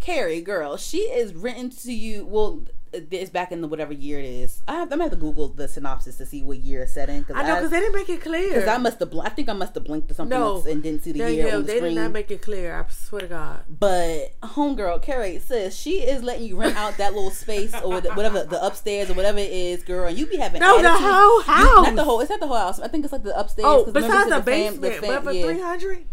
[0.00, 2.24] Carrie, girl, she is written to you.
[2.26, 4.62] Well, it's back in the whatever year it is.
[4.66, 7.08] I have, I'm gonna have to Google the synopsis to see what year it's set
[7.08, 7.22] in.
[7.22, 8.48] Cause I know because they didn't make it clear.
[8.48, 10.66] Because I must have, bl- I think I must have blinked to something no, else
[10.66, 11.94] and didn't see the year on the they screen.
[11.94, 12.74] did not make it clear.
[12.74, 13.60] I swear to God.
[13.68, 18.42] But homegirl Carrie says she is letting you rent out that little space or whatever
[18.42, 20.84] the upstairs or whatever it is, girl, and you be having no attitude.
[20.92, 21.58] the whole house.
[21.60, 22.20] You, not the whole.
[22.20, 22.80] It's not the whole house.
[22.80, 23.66] I think it's like the upstairs.
[23.68, 26.04] Oh, besides the, the basement, fam, the fam, but for three hundred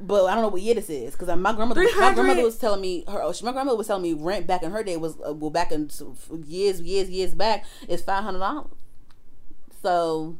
[0.00, 2.80] but I don't know what year this is because my grandmother, my grandmother was telling
[2.80, 5.32] me her, oh, my grandmother was telling me rent back in her day was uh,
[5.32, 5.90] well back in
[6.46, 8.70] years, years, years back is five hundred dollars.
[9.82, 10.36] So,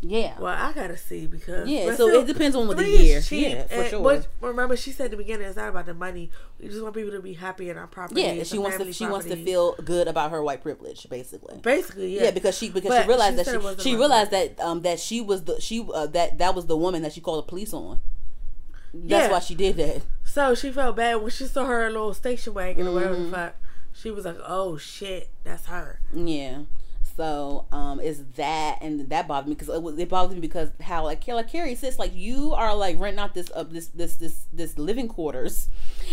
[0.00, 0.38] yeah.
[0.38, 1.86] Well, I gotta see because yeah.
[1.86, 3.20] So still, it depends on what the year.
[3.30, 4.02] Yeah, for and, sure.
[4.02, 6.30] But remember, she said at the beginning, it's not about the money.
[6.60, 8.22] We just want people to be happy in our property.
[8.22, 8.92] Yeah, she wants to.
[8.92, 9.28] She property.
[9.30, 11.58] wants to feel good about her white privilege, basically.
[11.58, 12.24] Basically, yeah.
[12.24, 15.00] Yeah, because she because but she realized she that she, she realized that um that
[15.00, 17.74] she was the she uh, that that was the woman that she called the police
[17.74, 18.00] on.
[19.04, 19.30] That's yeah.
[19.30, 20.02] why she did that.
[20.24, 22.90] So she felt bad when she saw her little station wagon mm-hmm.
[22.90, 23.34] or whatever the mm-hmm.
[23.34, 23.54] fuck.
[23.92, 26.62] She was like, "Oh shit, that's her." Yeah.
[27.18, 31.02] So um, is that and that bothered me because it, it bothered me because how
[31.02, 34.46] like like Carrie says like you are like renting out this uh, this this this
[34.52, 35.66] this living quarters,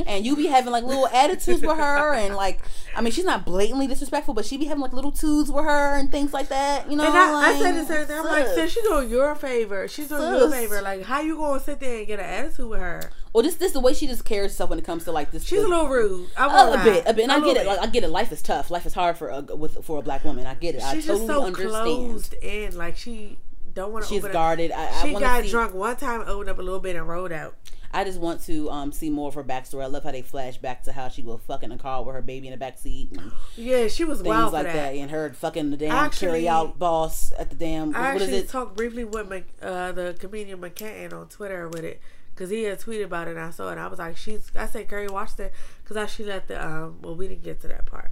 [0.08, 2.60] and you be having like little attitudes with her and like
[2.96, 5.96] I mean she's not blatantly disrespectful but she be having like little twos with her
[5.96, 7.06] and things like that you know.
[7.06, 8.18] And I, like, I said the same thing.
[8.18, 9.88] I'm like, sis, she's doing your favor.
[9.88, 10.42] She's doing sis.
[10.42, 10.82] you a favor.
[10.82, 13.12] Like how you gonna sit there and get an attitude with her?
[13.36, 15.44] Well, this this the way she just carries herself when it comes to like this.
[15.44, 16.30] She's a little rude.
[16.38, 17.24] I a, a bit, a bit.
[17.24, 17.68] And I get it.
[17.68, 18.08] Like I get it.
[18.08, 18.72] Life is tough.
[18.72, 20.48] Life is hard for a with for a black woman.
[20.48, 20.82] I get it.
[20.84, 21.72] She's I totally just so understand.
[21.72, 22.78] closed in.
[22.78, 23.38] Like she
[23.74, 24.10] don't want to.
[24.10, 24.72] She's guarded.
[24.72, 27.34] I, she I got see, drunk one time, opened up a little bit, and rode
[27.34, 27.58] out.
[27.92, 29.84] I just want to um, see more of her backstory.
[29.84, 32.22] I love how they flash back to how she was fucking a car with her
[32.22, 33.20] baby in the back seat.
[33.58, 34.74] yeah, she was wild like that.
[34.74, 34.96] that.
[34.96, 37.94] And her fucking the damn actually, carry out boss at the damn.
[37.94, 38.50] I what actually is it?
[38.50, 42.02] talked briefly with my, uh, the comedian McCann on Twitter with it
[42.36, 43.78] because he had tweeted about it and I saw it.
[43.78, 44.52] I was like, she's.
[44.56, 46.64] I said, Kerry, watch that because I she let the.
[46.64, 48.12] Um, well, we didn't get to that part,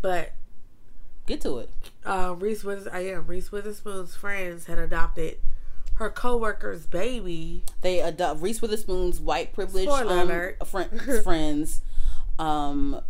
[0.00, 0.32] but
[1.26, 1.70] get to it.
[2.06, 5.38] Uh, Reese Withers, I am Reese Witherspoon's friends had adopted
[5.94, 7.64] her coworker's baby.
[7.80, 10.28] They adopt Reese Witherspoon's white privileged um,
[10.64, 11.82] friend, friends.
[12.38, 13.00] Um,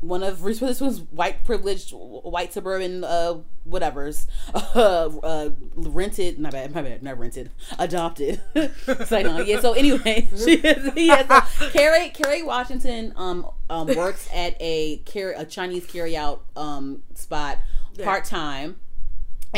[0.00, 6.74] one of Reese Witherspoon's white privileged white suburban uh whatever's uh, uh rented not bad
[6.74, 8.40] my bad not rented adopted
[9.06, 14.28] so, no, yeah so anyway she is, has a, Kerry Kerry Washington um um works
[14.32, 17.58] at a carry a Chinese carry out um spot
[17.94, 18.04] yeah.
[18.04, 18.76] part time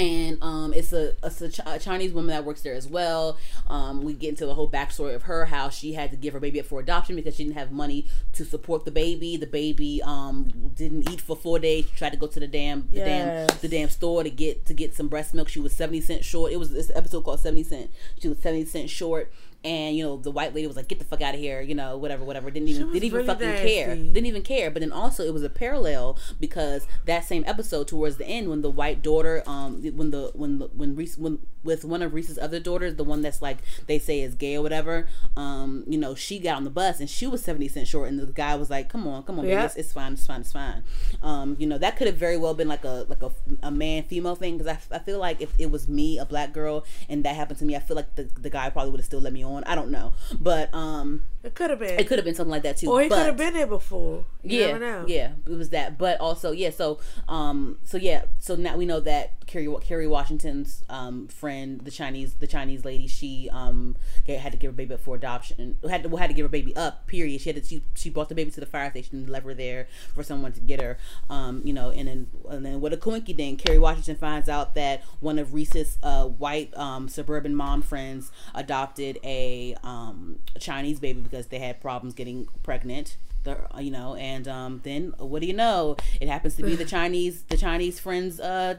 [0.01, 1.31] and um, it's a, a,
[1.67, 3.37] a, Chinese woman that works there as well.
[3.69, 6.41] Um, we get into the whole backstory of her, how she had to give her
[6.41, 9.37] baby up for adoption because she didn't have money to support the baby.
[9.37, 11.85] The baby um, didn't eat for four days.
[11.85, 13.49] She tried to go to the damn the yes.
[13.49, 15.49] damn the damn store to get to get some breast milk.
[15.49, 16.51] She was seventy cents short.
[16.53, 17.91] It was this episode called Seventy Cent.
[18.19, 19.31] She was seventy cents short
[19.63, 21.75] and you know the white lady was like get the fuck out of here you
[21.75, 23.69] know whatever whatever didn't even didn't even really fucking nasty.
[23.69, 27.87] care didn't even care but then also it was a parallel because that same episode
[27.87, 31.39] towards the end when the white daughter um when the when the when Reese when
[31.63, 34.63] with one of Reese's other daughters the one that's like they say is gay or
[34.63, 38.09] whatever um you know she got on the bus and she was 70 cents short
[38.09, 39.67] and the guy was like come on come on yeah.
[39.67, 40.83] it's, it's, fine it's fine it's fine
[41.23, 43.31] um you know that could have very well been like a like a,
[43.63, 46.55] a man female thing because I, I feel like if it was me a black
[46.55, 49.07] girl and that happened to me I feel like the, the guy probably would have
[49.07, 51.99] still let me on I don't know, but um, It could have been.
[51.99, 52.91] it could have been something like that too.
[52.91, 54.25] or he could have been there before.
[54.43, 55.97] You yeah, yeah, it was that.
[55.97, 56.71] But also, yeah.
[56.71, 56.99] So,
[57.29, 62.35] um, so yeah, so now we know that Kerry Kerry Washington's um friend, the Chinese
[62.35, 65.79] the Chinese lady, she um had to give her baby up for adoption.
[65.89, 67.07] Had to had to give her baby up.
[67.07, 67.41] Period.
[67.41, 69.55] She had to she she brought the baby to the fire station and left her
[69.55, 70.99] there for someone to get her.
[71.31, 73.57] Um, you know, and then and then what a coinky ding.
[73.57, 79.19] Kerry Washington finds out that one of Reese's uh white um suburban mom friends adopted
[79.25, 84.81] a um Chinese baby because they had problems getting pregnant the you know and um
[84.85, 88.75] then what do you know it happens to be the chinese the chinese friend's uh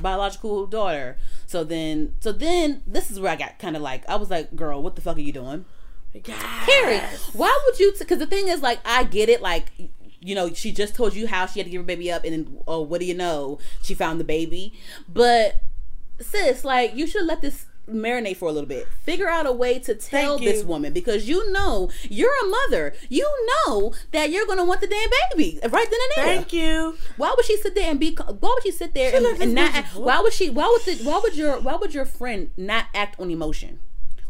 [0.00, 4.16] biological daughter so then so then this is where i got kind of like i
[4.16, 5.64] was like girl what the fuck are you doing
[6.12, 6.66] Yes.
[6.66, 7.00] Kerry,
[7.34, 7.92] why would you?
[7.98, 9.40] Because the thing is, like, I get it.
[9.40, 9.66] Like,
[10.20, 12.32] you know, she just told you how she had to give her baby up, and
[12.32, 13.58] then, oh, what do you know?
[13.82, 14.72] She found the baby.
[15.08, 15.62] But,
[16.20, 18.88] sis, like, you should let this marinate for a little bit.
[19.02, 22.94] Figure out a way to tell this woman because you know you're a mother.
[23.08, 23.28] You
[23.66, 26.24] know that you're gonna want the damn baby right then and there.
[26.36, 26.96] Thank you.
[27.16, 28.14] Why would she sit there and be?
[28.14, 29.74] Why would she sit there She and, and not?
[29.74, 30.50] act- Why would she?
[30.50, 31.02] Why would the?
[31.04, 31.60] Why would your?
[31.60, 33.80] Why would your friend not act on emotion?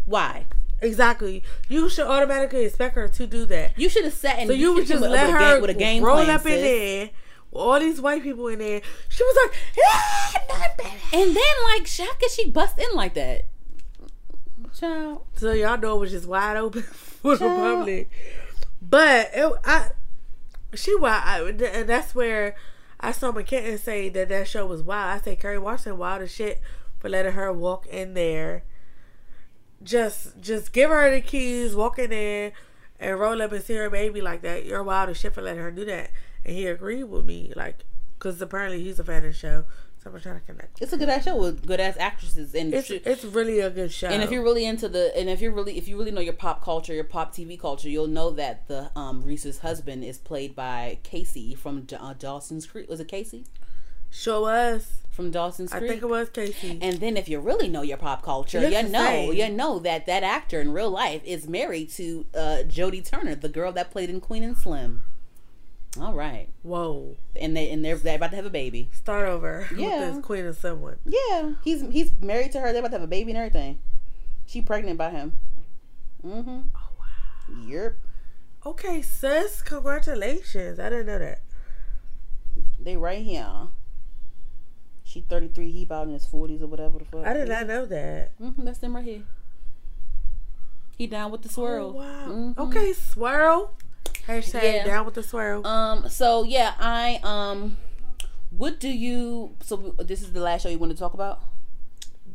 [0.06, 0.46] Why?
[0.82, 1.42] Exactly.
[1.68, 3.78] You should automatically expect her to do that.
[3.78, 6.16] You should have sat and So you would just let her with a game roll
[6.24, 7.10] plan, up in there
[7.52, 8.80] all these white people in there.
[9.08, 10.98] She was like, ah, not bad.
[11.12, 13.46] And then, like, how could she bust in like that?
[14.78, 15.22] Child.
[15.36, 17.78] So y'all know it was just wide open for the Child.
[17.78, 18.10] public.
[18.80, 19.88] But it, I,
[20.74, 22.54] she wild, I, and that's where
[23.00, 25.20] I saw McKinnon say that that show was wild.
[25.20, 26.60] I say Kerry Washington wild as shit
[26.98, 28.62] for letting her walk in there.
[29.82, 32.52] Just, just give her the keys, walk in there,
[32.98, 34.66] and roll up and see her baby like that.
[34.66, 36.10] You're wild as shit for letting her do that.
[36.44, 37.85] And he agreed with me, like,
[38.18, 39.64] because apparently he's a fan of the show.
[40.03, 40.81] So I'm trying to connect.
[40.81, 43.68] It's a good ass show with good ass actresses, and It's she- it's really a
[43.68, 44.07] good show.
[44.09, 46.33] and if you're really into the, and if you're really, if you really know your
[46.33, 50.57] pop culture, your pop TV culture, you'll know that the um Reese's husband is played
[50.57, 52.88] by Pacey from D- uh, Dawson's Creek.
[52.88, 53.44] Was it Pacey
[54.12, 55.83] show us, from Dawson's Creek.
[55.85, 56.79] I think it was Pacey.
[56.83, 59.33] And then if you really know your pop culture, you know same.
[59.35, 63.48] you know that that actor in real life is married to uh, Jodie Turner, the
[63.48, 65.05] girl that played in Queen and Slim.
[65.98, 67.16] All right, Whoa.
[67.40, 68.88] and they and they're, they're about to have a baby.
[68.92, 70.00] Start over Yeah.
[70.07, 70.98] with this queen of someone.
[71.05, 72.72] Yeah, he's he's married to her.
[72.72, 73.81] They're about to have a baby and everything.
[74.46, 75.38] She pregnant by him.
[76.24, 76.61] Mm-hmm.
[76.76, 77.57] Oh wow.
[77.66, 77.96] Yep.
[78.66, 80.79] Okay, sis, congratulations.
[80.79, 81.40] I didn't know that.
[82.79, 83.48] They right here.
[85.03, 87.26] She 33, he about in his 40s or whatever the fuck.
[87.26, 88.38] I did not know that.
[88.38, 89.22] Mm-hmm, that's them right here.
[90.96, 91.88] He down with the swirl.
[91.88, 92.26] Oh, wow.
[92.29, 92.59] Mhm.
[92.59, 93.74] Okay, swirl.
[94.26, 94.85] Hashtag Yeah.
[94.85, 95.66] down with the swirl.
[95.66, 96.09] Um.
[96.09, 97.76] So yeah, I um.
[98.50, 99.56] What do you?
[99.62, 101.42] So this is the last show you want to talk about.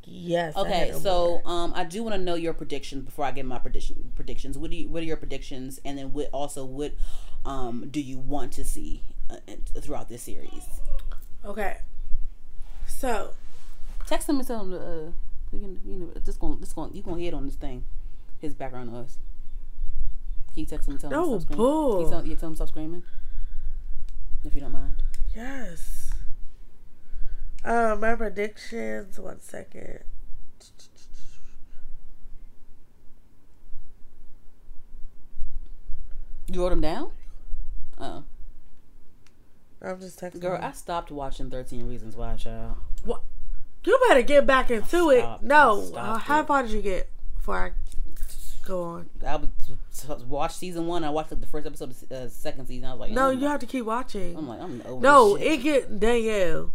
[0.06, 0.56] yes.
[0.56, 0.94] Okay.
[1.02, 1.54] So more.
[1.54, 4.58] um, I do want to know your predictions before I give my prediction predictions.
[4.58, 4.88] What do you?
[4.90, 5.80] What are your predictions?
[5.84, 6.30] And then what?
[6.32, 6.94] Also, what
[7.46, 9.36] um do you want to see uh,
[9.82, 10.66] throughout this series?
[11.44, 11.78] Okay.
[12.88, 13.32] So
[14.08, 14.78] Text him and tell him to.
[14.80, 15.12] Uh,
[15.52, 17.86] you can, you know, this going, this going, you gonna hit on this thing,
[18.40, 19.18] his background noise.
[20.56, 21.58] Can you text him and tell him No, to stop screaming?
[21.58, 22.02] bull.
[22.04, 23.04] You tell, you tell him to stop screaming,
[24.46, 25.04] if you don't mind.
[25.36, 26.12] yes.
[27.66, 29.20] Um, my predictions.
[29.20, 30.00] One second.
[36.48, 37.12] You wrote them down?
[37.98, 38.24] Oh,
[39.82, 40.42] I'm just texting.
[40.42, 40.60] girl.
[40.62, 42.78] I stopped watching Thirteen Reasons Why, child.
[43.04, 43.22] What?
[43.84, 45.26] You better get back into it.
[45.42, 45.92] No.
[45.96, 47.72] Uh, how far did you get before I
[48.66, 49.10] go on?
[49.26, 51.04] I would t- watch season one.
[51.04, 52.86] I watched like, the first episode of uh, second season.
[52.86, 54.36] I was like, No, you like, have to keep watching.
[54.36, 55.02] I'm like, I'm over.
[55.02, 56.72] no, it get Danielle.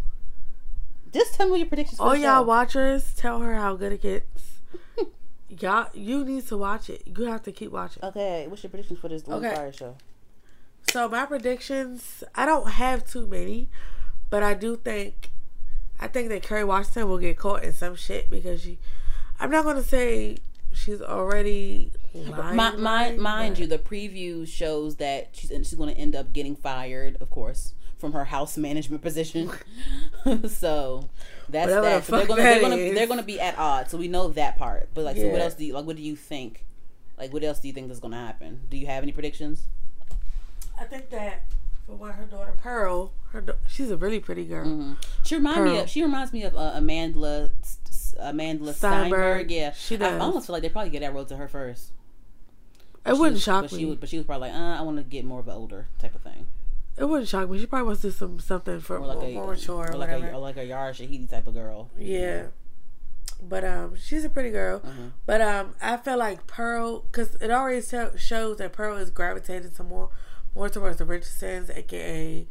[1.13, 1.99] Just tell me what your predictions.
[1.99, 4.61] the y'all watchers, tell her how good it gets.
[5.49, 7.03] y'all, you need to watch it.
[7.05, 8.05] You have to keep watching.
[8.05, 9.55] Okay, what's your predictions for this Okay.
[9.55, 9.97] Fire show?
[10.91, 13.69] So my predictions, I don't have too many,
[14.31, 15.31] but I do think,
[15.99, 18.79] I think that Kerry Washington will get caught in some shit because she.
[19.39, 20.39] I'm not gonna say
[20.83, 22.57] she's already lying.
[22.57, 26.33] Mi- mi- mind but- you, the preview shows that she's she's going to end up
[26.33, 29.51] getting fired, of course, from her house management position.
[30.49, 31.09] so
[31.49, 32.05] that's Whatever that.
[32.05, 33.91] the So they're fuck going to they're going to they're going to be at odds.
[33.91, 34.89] So we know that part.
[34.95, 35.85] But like, so what else do you like?
[35.85, 36.65] What do you think?
[37.19, 38.63] Like, what else do you think is going to happen?
[38.71, 39.65] Do you have any predictions?
[40.81, 41.43] I think that
[41.87, 44.65] for one, her daughter Pearl, her da- she's a really pretty girl.
[44.65, 44.93] hmm
[45.25, 47.51] She reminds me of she reminds me of uh, Amanda
[48.21, 49.11] Amanda Steinberg.
[49.11, 49.51] Steinberg.
[49.51, 50.21] Yeah, She I does.
[50.23, 51.93] almost feel like they probably get that road to her first.
[53.07, 53.79] It wouldn't was, shock but me.
[53.79, 55.55] She was, but she was probably like, uh, I want to get more of an
[55.55, 56.47] older type of thing.
[56.99, 57.59] it wouldn't shock me.
[57.59, 59.93] She probably wants to do some something for or like more, a more mature or,
[59.93, 60.29] or like whatever.
[60.29, 61.91] a or like a Yara Shahidi type of girl.
[61.99, 62.47] yeah.
[63.43, 64.83] But um, she's a pretty girl.
[65.25, 69.83] But um, I feel like Pearl, because it already shows that Pearl is gravitating to
[69.83, 70.11] more,
[70.55, 72.47] more towards the Richardsons, aka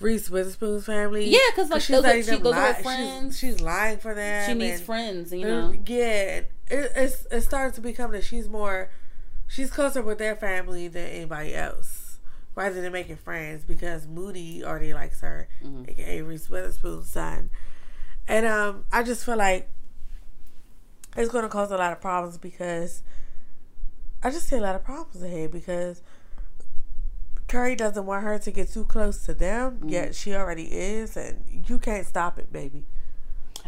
[0.00, 1.28] Reese Witherspoon's family.
[1.28, 3.38] Yeah, 'cause, like, those not she- those are her she's- friends.
[3.38, 4.48] She's, lying for them.
[4.48, 5.72] She needs friends, you know.
[5.86, 8.90] Yeah, it, it's it's starting to become that she's more,
[9.48, 12.18] she's closer with their family than anybody else,
[12.54, 15.90] rather than making friends because Moody already likes her, Mm-hmm.
[15.90, 17.50] aka Reese Witherspoon's son,
[18.28, 19.68] and um, I just feel like
[21.16, 23.02] it's going to cause a lot of problems because
[24.22, 26.02] I just see a lot of problems ahead because.
[27.48, 29.88] Kerry doesn't want her to get too close to them, Mm-hmm.
[29.88, 32.84] yet she already is, and you can't stop it, baby.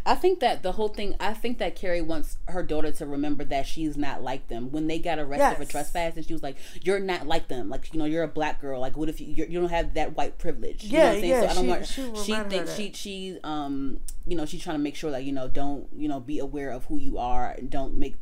[0.07, 1.15] I think that the whole thing.
[1.21, 4.71] I think that Kerry wants her daughter to remember that she's not like them.
[4.73, 5.71] When they got arrested for Yes.
[5.71, 7.69] trespass, and she was like, "You're not like them.
[7.69, 8.81] Like you know, you're a black girl.
[8.81, 10.85] Like what if you you don't have that white privilege?
[10.85, 11.31] You know Yeah, what I'm saying?
[11.33, 12.17] yeah, So I don't she- want.
[12.17, 15.33] she She thinks she she um you know she's trying to make sure that you
[15.33, 18.17] know don't you know be aware of who you are and don't make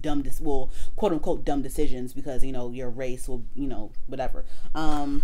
[0.00, 3.90] dumb dis well quote unquote dumb decisions because you know your race will you know
[4.06, 5.22] whatever um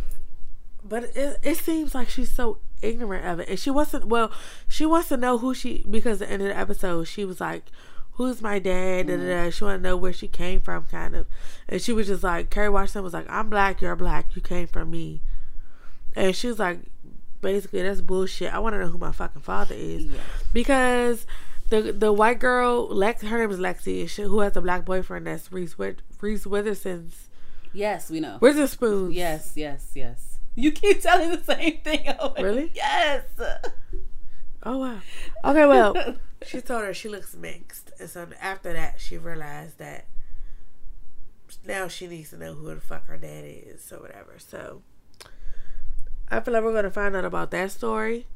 [0.82, 3.48] But it, it seems like she's so ignorant of it.
[3.48, 4.32] And she to, well,
[4.66, 7.40] she wants to know who she, because at the end of the episode, she was
[7.40, 7.64] like,
[8.12, 9.06] who's my dad?
[9.08, 9.50] Da, da, da.
[9.50, 11.26] She want to know where she came from, kind of.
[11.68, 14.66] And she was just like, Kerry Washington was like, I'm black, you're black, you came
[14.66, 15.20] from me.
[16.16, 16.80] And she was like,
[17.42, 18.52] basically, that's bullshit.
[18.52, 20.04] I want to know who my fucking father is.
[20.06, 20.18] Yeah.
[20.52, 21.26] Because
[21.70, 25.26] the the white girl, Lex, her name is Lexi, she, who has a black boyfriend
[25.26, 27.28] that's Reese, With- Reese Witherson's,
[27.72, 29.12] yes we know Witherspoon.
[29.12, 32.42] yes yes yes you keep telling the same thing over.
[32.42, 32.72] Really?
[32.74, 33.24] yes
[34.62, 34.98] Oh wow.
[35.42, 36.16] Okay, well,
[36.46, 40.04] she told her she looks mixed, and so after that, she realized that
[41.66, 44.34] now she needs to know who the fuck her dad is or whatever.
[44.38, 44.82] So
[46.28, 48.26] I feel like we're gonna find out about that story.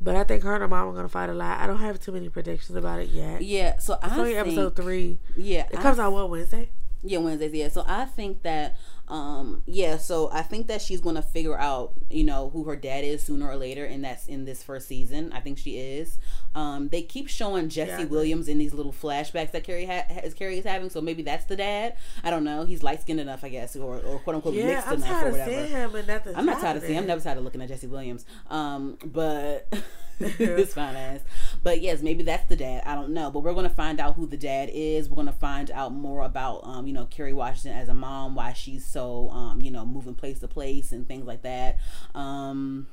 [0.00, 1.58] But I think her and her mom are gonna fight a lot.
[1.60, 3.42] I don't have too many predictions about it yet.
[3.42, 5.18] yeah so i only think, episode three.
[5.36, 6.68] yeah It I comes out what Wednesday?
[7.02, 7.52] Yeah, Wednesdays.
[7.52, 7.68] Yeah.
[7.68, 8.76] So I think that,
[9.08, 9.96] um, yeah.
[9.98, 13.48] So I think that she's gonna figure out, you know, who her dad is sooner
[13.48, 15.32] or later, and that's in this first season.
[15.32, 16.18] I think she is.
[16.54, 20.34] Um, they keep showing Jesse Yeah, Williams in these little flashbacks that Kerry ha- has.
[20.34, 20.90] Kerry is having.
[20.90, 21.94] So maybe that's the dad.
[22.24, 22.64] I don't know.
[22.64, 25.12] He's light skinned enough, I guess, or, or quote unquote Yeah, mixed I'm enough or
[25.12, 25.50] tired of whatever.
[25.50, 26.36] seeing him nothing.
[26.36, 26.98] I'm not tired of seeing.
[26.98, 28.24] I'm never tired of looking at Jesse Williams.
[28.50, 29.72] Um, but
[30.20, 31.20] It's fine ass.
[31.62, 32.82] But yes, maybe that's the dad.
[32.86, 33.30] I don't know.
[33.30, 35.08] But we're gonna find out who the dad is.
[35.08, 38.52] We're gonna find out more about um, you know, Kerry Washington as a mom, why
[38.52, 41.78] she's so um, you know, moving place to place and things like that.
[42.14, 42.86] Um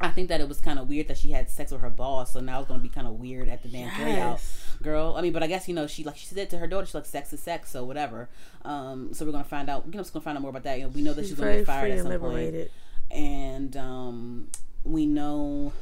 [0.00, 2.32] I think that it was kind of weird that she had sex with her boss,
[2.32, 4.66] so now it's gonna be kind of weird at the damn Yes.
[4.82, 5.14] girl.
[5.16, 6.94] I mean, but I guess you know she like she said to her daughter, she's
[6.94, 8.28] like sex is sex, so whatever.
[8.64, 9.86] Um, so we're gonna find out.
[9.86, 10.78] We're just gonna find out more about that.
[10.78, 12.70] You know, we know that she's, She's gonna get fired at some liberated.
[13.12, 14.48] and um,
[14.82, 15.72] we know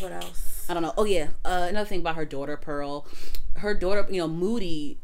[0.00, 0.66] What else?
[0.68, 0.94] I don't know.
[0.96, 3.06] Oh yeah, uh, another thing about her daughter Pearl.
[3.56, 4.98] Her daughter, you know, Moody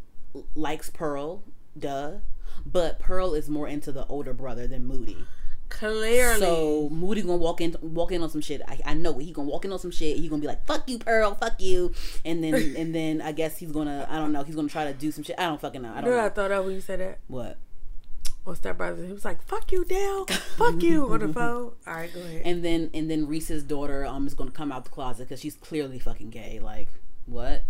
[0.55, 1.43] likes Pearl,
[1.79, 2.19] duh,
[2.67, 5.17] but Pearl is more into the older brother than Moody.
[5.69, 6.39] Clearly.
[6.39, 8.61] So Moody gonna walk in, walk in on some shit.
[8.69, 9.25] I, I know it.
[9.25, 10.19] He gonna walk in on some shit.
[10.19, 11.35] He gonna be like, "Fuck you, Pearl.
[11.35, 11.95] Fuck you,"
[12.27, 14.43] and then and then I guess he's gonna, I don't know.
[14.43, 15.37] He's gonna try to do some shit.
[15.39, 15.93] I don't fucking know.
[15.95, 17.19] I don't know I thought of when you said that?
[17.29, 17.57] what.
[18.47, 19.07] On Step Brothers.
[19.07, 20.27] He was like, "Fuck you, Dale.
[20.27, 21.73] Fuck you" on the phone.
[21.87, 22.43] All right, go ahead.
[22.45, 25.55] And then and then Reese's daughter um is gonna come out the closet because she's
[25.55, 26.59] clearly fucking gay.
[26.63, 26.89] Like
[27.27, 27.63] what?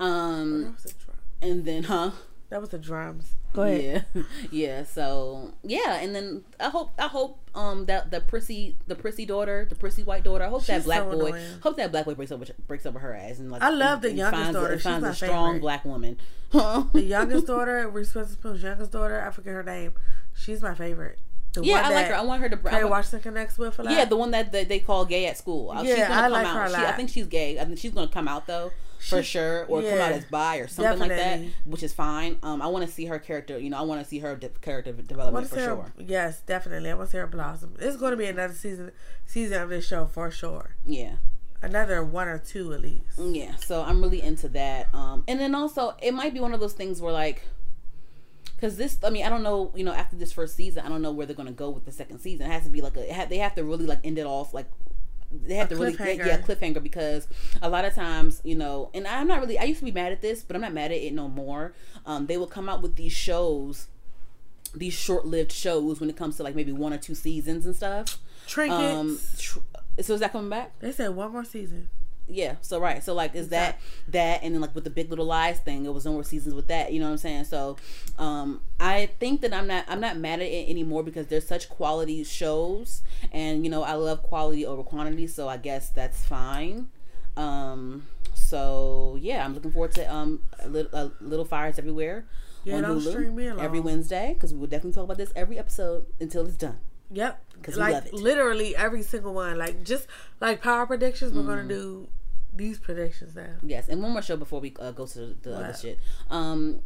[0.00, 1.16] Um was a drum.
[1.40, 2.10] and then huh?
[2.54, 3.32] That was the drums.
[3.52, 4.04] Go ahead.
[4.14, 4.82] Yeah, yeah.
[4.84, 9.66] So yeah, and then I hope I hope um that the prissy the prissy daughter
[9.68, 11.46] the prissy white daughter I hope that black so boy annoying.
[11.64, 14.10] hope that black boy breaks up breaks with her ass and like I love the
[14.10, 14.74] and youngest finds, daughter.
[14.76, 15.60] She's finds my a strong favorite.
[15.62, 16.16] black woman.
[16.52, 19.94] The youngest daughter, Reese Witherspoon's youngest daughter, I forget her name.
[20.32, 21.18] She's my favorite.
[21.54, 22.14] The yeah, I like her.
[22.14, 22.56] I want her to.
[22.56, 23.92] Kerry Washington connects with a lot.
[23.92, 25.70] yeah, the one that, that they call gay at school.
[25.72, 26.54] Uh, she's Yeah, gonna I come like out.
[26.54, 27.58] her a She, I think she's gay.
[27.58, 28.70] I think she's gonna come out though
[29.08, 32.38] for She- sure, or come out as bi or something like that, which is fine.
[32.42, 33.58] Um, I want to see her character.
[33.58, 35.64] You know, I want to see her de- character development for her.
[35.64, 35.92] sure.
[35.98, 36.90] Yes, definitely.
[36.90, 37.74] I want to see her blossom.
[37.78, 38.92] It's going to be another season
[39.26, 40.76] season of this show for sure.
[40.86, 41.16] Yeah.
[41.62, 43.18] Another one or two at least.
[43.18, 44.94] Yeah, so I'm really into that.
[44.94, 47.42] Um, and then also, it might be one of those things where like,
[48.56, 51.00] because this, I mean, I don't know, you know, after this first season, I don't
[51.02, 52.46] know where they're gonna go with the second season.
[52.46, 54.26] It has to be like a, it ha- they have to really like end it
[54.26, 54.66] off like.
[55.46, 56.26] They have A to really, cliffhanger.
[56.26, 57.26] yeah, cliffhanger because
[57.62, 59.58] a lot of times, you know, and I'm not really.
[59.58, 61.74] I used to be mad at this, but I'm not mad at it no more.
[62.06, 63.88] Um, they will come out with these shows,
[64.74, 68.18] these short-lived shows when it comes to like maybe one or two seasons and stuff.
[68.46, 68.94] Trinkets.
[68.94, 69.58] Um, tr-
[70.02, 70.78] so is that coming back?
[70.80, 71.88] they said one more season.
[72.26, 73.04] Yeah, so right.
[73.04, 75.92] So like is that that and then like with the Big Little Lies thing, it
[75.92, 77.44] was no more seasons with that, you know what I'm saying?
[77.44, 77.76] So
[78.18, 81.68] um I think that I'm not I'm not mad at it anymore because there's such
[81.68, 86.88] quality shows and you know, I love quality over quantity, so I guess that's fine.
[87.36, 92.24] Um so yeah, I'm looking forward to um a little, uh, little fires everywhere
[92.64, 93.64] Yeah, on Hulu string me along.
[93.64, 96.78] every Wednesday because we will definitely talk about this every episode until it's done.
[97.14, 97.40] Yep.
[97.62, 98.12] 'Cause we like love it.
[98.14, 99.56] literally every single one.
[99.56, 100.06] Like just
[100.40, 101.46] like power predictions, we're Mm.
[101.46, 102.08] gonna do
[102.54, 103.54] these predictions now.
[103.62, 105.98] Yes, and one more show before we uh, go to the, the other shit.
[106.30, 106.80] Um,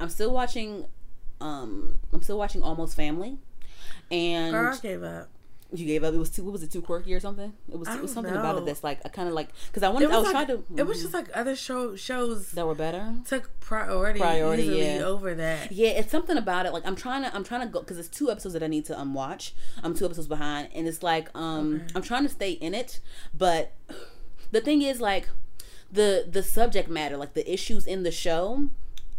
[0.00, 0.86] I'm still watching.
[1.40, 3.38] Um, I'm still watching Almost Family,
[4.10, 5.28] and Girl, I gave up.
[5.72, 6.12] You gave up.
[6.14, 6.42] It was too.
[6.44, 6.70] What was it?
[6.70, 7.52] Too quirky or something?
[7.70, 7.88] It was.
[7.88, 10.10] It was something about it that's like I kind of like because I wanted.
[10.10, 10.64] I was, like, trying to.
[10.76, 13.14] it was mhm, just like other show shows that were better.
[13.26, 15.02] took priority, Priority, yeah.
[15.04, 15.70] over that.
[15.72, 16.72] Yeah, it's something about it.
[16.72, 18.84] Like I'm trying to, I'm trying to go because it's two episodes that I need
[18.86, 19.54] to um watch.
[19.82, 21.86] I'm two episodes behind, and it's like um Okay.
[21.94, 23.00] I'm trying to stay in it,
[23.32, 23.72] but
[24.50, 25.28] the thing is like
[25.92, 28.68] the the subject matter, like the issues in the show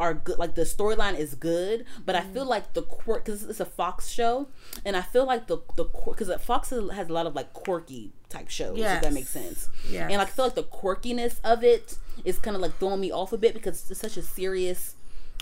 [0.01, 0.37] are good.
[0.39, 2.33] Like the storyline is good, but I Mm.
[2.33, 4.47] feel like the quirk because it's a Fox show,
[4.83, 8.49] and I feel like the the because Fox has a lot of like quirky type
[8.49, 8.77] shows.
[8.79, 9.69] If that makes sense.
[9.89, 12.99] yeah And like, I feel like the quirkiness of it is kind of like throwing
[12.99, 14.95] me off a bit because it's such a serious,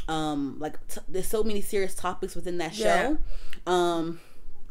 [0.07, 3.16] um, like t- there's so many serious topics within that Yeah.
[3.66, 3.72] show.
[3.72, 4.20] Um,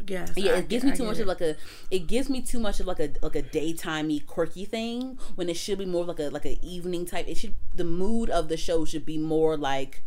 [0.06, 0.32] Yes.
[0.36, 1.22] yeah, I it gives get- me too much it.
[1.22, 1.56] of like a,
[1.90, 5.56] it gives me too much of like a like a daytimey quirky thing when it
[5.56, 7.26] should be more of like a like a evening type.
[7.28, 10.02] It should the mood of the show should be more like.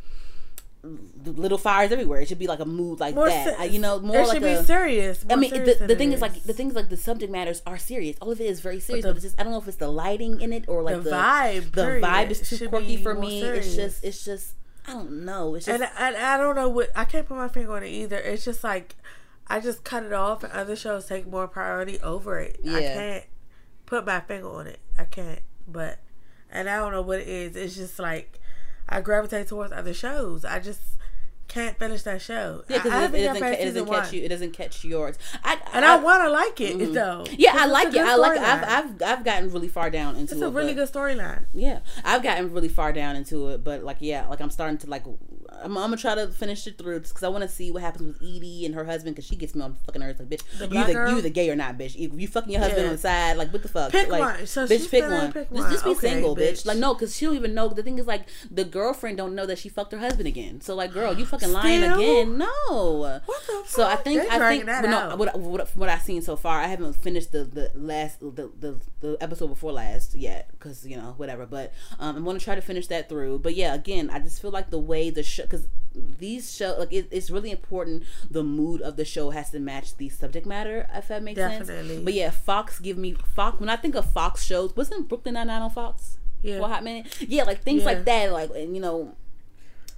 [1.24, 2.22] Little fires everywhere.
[2.22, 3.56] It should be like a mood like more that.
[3.60, 5.24] se- you know, more it like should a, be serious.
[5.30, 7.78] I mean, serious the, the thing is like the things like the subject matters are
[7.78, 8.18] serious.
[8.20, 9.78] All of it is very serious, the- but, it's just I don't know if it's
[9.78, 11.72] the lighting in it or like the, the, vibe.
[11.74, 13.42] the period, vibe is too quirky for me.
[13.42, 13.68] serious.
[13.68, 14.56] It's just it's just
[14.88, 15.54] I don't know.
[15.54, 17.90] It's just and, and I don't know what I can't put my finger on it
[17.90, 18.18] either.
[18.18, 18.96] It's just like
[19.52, 22.60] I just cut it off, and other shows take more priority over it.
[22.66, 23.24] I can't
[23.86, 24.80] put my finger on it.
[24.98, 25.42] I can't.
[25.68, 26.00] But
[26.50, 27.56] and I don't know what it is.
[27.58, 28.40] It's just like
[28.88, 30.46] I gravitate towards other shows.
[30.46, 30.80] I just
[31.50, 32.64] can't finish that show.
[32.70, 34.24] yeah, I- I because it, it doesn't it doesn't catch you.
[34.24, 35.18] It doesn't catch yours.
[35.44, 36.94] I And I, want to like it mm-hmm.
[36.94, 37.26] though.
[37.38, 38.00] Yeah, I like it.
[38.00, 38.38] I like.
[38.38, 38.42] It.
[38.42, 40.38] I've, I've I've gotten really far down into it.
[40.38, 40.46] It's it.
[40.46, 41.44] a really good storyline.
[41.54, 44.88] Yeah, I've gotten really far down into it, but like, yeah, like I'm starting to
[44.88, 45.04] like,
[45.64, 48.20] I'm, I'm gonna try to finish it through because I want to see what happens
[48.20, 50.20] with Edie and her husband because she gets me on the fucking nerves.
[50.20, 51.12] Like, bitch, The you either girl?
[51.12, 51.96] you either gay or not, bitch.
[51.96, 52.88] If you fucking your husband Yeah.
[52.90, 53.92] on the side, like, what the fuck?
[53.92, 54.48] Pick like, one.
[54.48, 55.32] So bitch, pick one.
[55.32, 55.72] pick Just, one.
[55.72, 56.52] just be Okay, single, bitch.
[56.62, 56.66] bitch.
[56.66, 57.68] Like, no, because she don't even know.
[57.70, 60.62] The thing is, like, the girlfriend don't know that she fucked her husband again.
[60.62, 61.96] So, like, girl, you fucking lying Still?
[62.00, 62.38] again.
[62.38, 63.22] No.
[63.26, 63.68] What the fuck?
[63.68, 66.60] So I think They I think but no, what, what what I've seen so far,
[66.60, 70.98] I haven't finished the the last the the, the episode before last yet because you
[70.98, 71.46] know whatever.
[71.46, 73.40] But um, I'm gonna try to finish that through.
[73.40, 76.94] But yeah, again, I just feel like the way the show because these show like
[76.94, 78.04] it, it's really important.
[78.30, 80.88] The mood of the show has to match the subject matter.
[80.94, 81.88] If that makes Definitely.
[81.96, 82.04] sense.
[82.06, 84.76] But yeah, Fox give me Fox when I think of Fox shows.
[84.76, 86.18] Wasn't Brooklyn Nine Nine on Fox?
[86.42, 86.60] Yeah.
[86.60, 87.08] For a hot minute.
[87.22, 87.86] Yeah, like things Yeah.
[87.92, 88.32] like that.
[88.32, 89.16] Like and you know.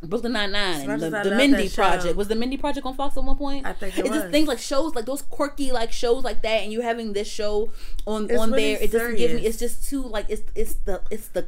[0.06, 3.24] Brooklyn Nine Nine and the, the Mindy Project was the Mindy Project on Fox at
[3.24, 3.66] one point.
[3.66, 4.32] I think it it's just was.
[4.34, 7.72] things like shows like those quirky like shows like that, and you having this show
[8.06, 8.84] on It's on really there.
[8.84, 9.46] It doesn't give me.
[9.46, 11.48] It's just too like it's it's the it's the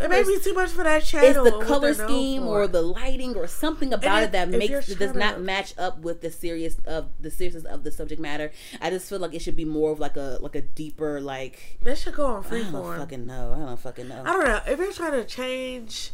[0.00, 1.46] It may be too much for that channel.
[1.46, 4.98] it's the color scheme or the lighting or something about if- it that makes it
[4.98, 8.50] does not match up with the serious of the seriousness of the subject matter.
[8.80, 11.78] I just feel like it should be more of like a like a deeper like
[11.82, 12.98] They should go on I don't freeform.
[12.98, 13.52] fucking know.
[13.54, 14.22] I don't fucking know.
[14.24, 16.12] I don't know if you're trying to change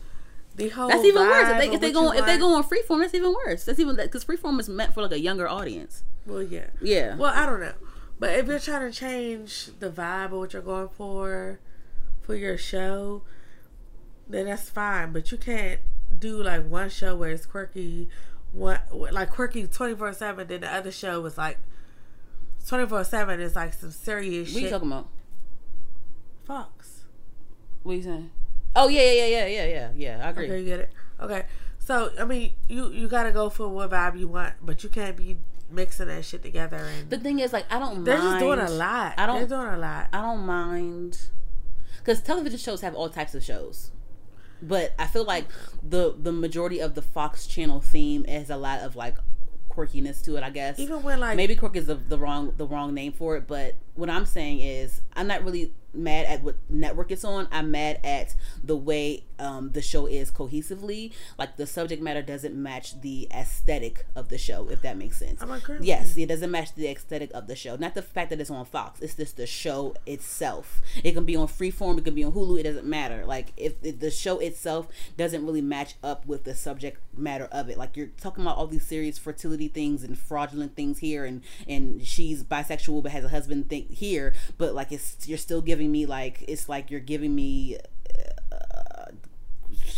[0.56, 0.88] the whole.
[0.88, 1.48] That's even worse.
[1.50, 3.64] If they if they go you if they go on freeform, that's even worse.
[3.64, 6.02] That's even because freeform is meant for like a younger audience.
[6.26, 6.66] Well, yeah.
[6.80, 7.14] Yeah.
[7.16, 7.74] Well, I don't know,
[8.18, 11.60] but if you're trying to change the vibe of what you're going for
[12.22, 13.22] for your show,
[14.28, 15.12] then that's fine.
[15.12, 15.80] But you can't
[16.18, 18.08] do like one show where it's quirky,
[18.52, 20.46] one like quirky twenty four seven.
[20.46, 21.58] Then the other show was like
[22.66, 25.08] twenty four seven is like some serious what are you talking about?
[26.44, 27.04] Fox.
[27.82, 28.30] What you saying?
[28.74, 29.90] Oh yeah, yeah, yeah, yeah, yeah, yeah.
[29.96, 30.26] Yeah.
[30.26, 30.44] I agree.
[30.46, 30.90] Okay, you get it.
[31.20, 31.44] Okay,
[31.78, 35.16] so I mean, you you gotta go for what vibe you want, but you can't
[35.16, 35.38] be
[35.70, 36.76] mixing that shit together.
[36.76, 38.04] And The thing is, like, I don't.
[38.04, 39.14] they're mind, just doing a lot.
[39.16, 39.38] I don't.
[39.38, 40.08] They're doing a lot.
[40.12, 41.18] I don't mind
[41.98, 43.90] because television shows have all types of shows,
[44.62, 45.46] but I feel like
[45.82, 49.16] the the majority of the Fox Channel theme has a lot of like
[49.70, 50.42] quirkiness to it.
[50.42, 53.36] I guess Even when like maybe quirk is the, the wrong the wrong name for
[53.36, 57.48] it, but what I'm saying is I'm not really mad at what network it's on.
[57.50, 61.12] I'm mad at the way um, the show is cohesively.
[61.38, 65.40] Like the subject matter doesn't match the aesthetic of the show, if that makes sense.
[65.82, 67.76] Yes, it doesn't match the aesthetic of the show.
[67.76, 69.00] Not the fact that it's on Fox.
[69.00, 70.80] It's just the show itself.
[71.02, 71.98] It can be on Freeform.
[71.98, 72.60] It can be on Hulu.
[72.60, 73.24] It doesn't matter.
[73.24, 77.68] Like if, if the show itself doesn't really match up with the subject matter of
[77.68, 77.78] it.
[77.78, 82.06] Like you're talking about all these serious fertility things and fraudulent things here, and and
[82.06, 84.34] she's bisexual but has a husband thing here.
[84.58, 87.78] But like it's you're still giving me like it's like you're giving me.
[88.52, 89.10] Uh,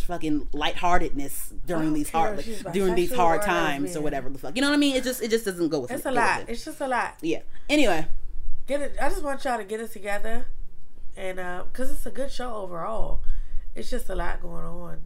[0.06, 4.62] fucking lightheartedness during these hard she's during these hard times or whatever the fuck you
[4.62, 6.40] know what I mean it just it just doesn't go with it's it, a lot.
[6.40, 6.48] it.
[6.48, 7.16] It's just a lot.
[7.20, 7.40] Yeah.
[7.68, 8.06] Anyway,
[8.66, 8.96] Get it.
[9.00, 10.46] I just want y'all to get it together
[11.16, 13.20] and because uh, it's a good show overall,
[13.74, 15.00] it's just a lot going on.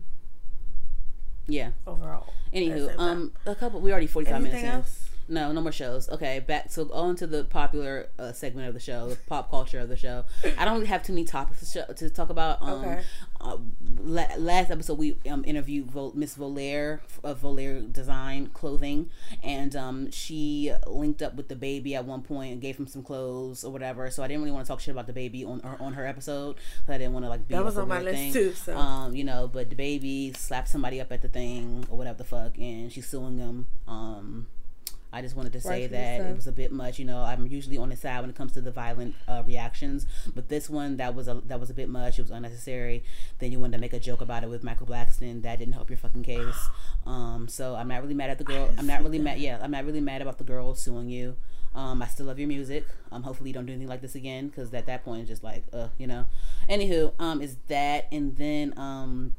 [1.46, 1.70] Yeah.
[1.86, 2.32] Overall.
[2.52, 3.80] Anywho, um, a couple.
[3.80, 5.11] We already forty five minutes in.
[5.32, 6.10] No, no more shows.
[6.10, 9.78] Okay, back to on to the popular uh, segment of the show, the pop culture
[9.80, 10.26] of the show.
[10.58, 12.60] I don't really have too many topics to, show, to talk about.
[12.60, 13.00] Um, okay.
[13.40, 13.56] Uh,
[13.98, 19.08] la- last episode we um, interviewed Vol- Miss Volaire of Volaire Design Clothing,
[19.42, 23.64] and um, she linked up with DaBaby at one point and gave him some clothes
[23.64, 24.10] or whatever.
[24.10, 26.56] So I didn't really want to talk shit about DaBaby on her, on her episode.
[26.86, 28.32] I didn't want to like be that was on my list thing.
[28.34, 28.52] too.
[28.52, 28.76] So.
[28.76, 32.58] Um, you know, but DaBaby slapped somebody up at the thing or whatever the fuck,
[32.58, 33.66] and she's suing him.
[33.88, 34.48] Um
[35.12, 36.98] I just wanted to say that it was a bit much.
[36.98, 40.06] You know, I'm usually on the side when it comes to the violent uh, reactions,
[40.34, 42.18] but this one that was a that was a bit much.
[42.18, 43.04] It was unnecessary.
[43.38, 45.42] Then you wanted to make a joke about it with Michael Blackson.
[45.42, 46.68] That didn't help your fucking case.
[47.06, 48.70] Um, so I'm not really mad at the girl.
[48.78, 49.38] I'm not really mad.
[49.38, 51.36] Yeah, I'm not really mad about the girl suing you.
[51.74, 52.86] Um, I still love your music.
[53.10, 55.42] Um, hopefully you don't do anything like this again, because at that point it's just
[55.42, 56.26] like, uh, you know.
[56.68, 59.34] Anywho, um, is that and then um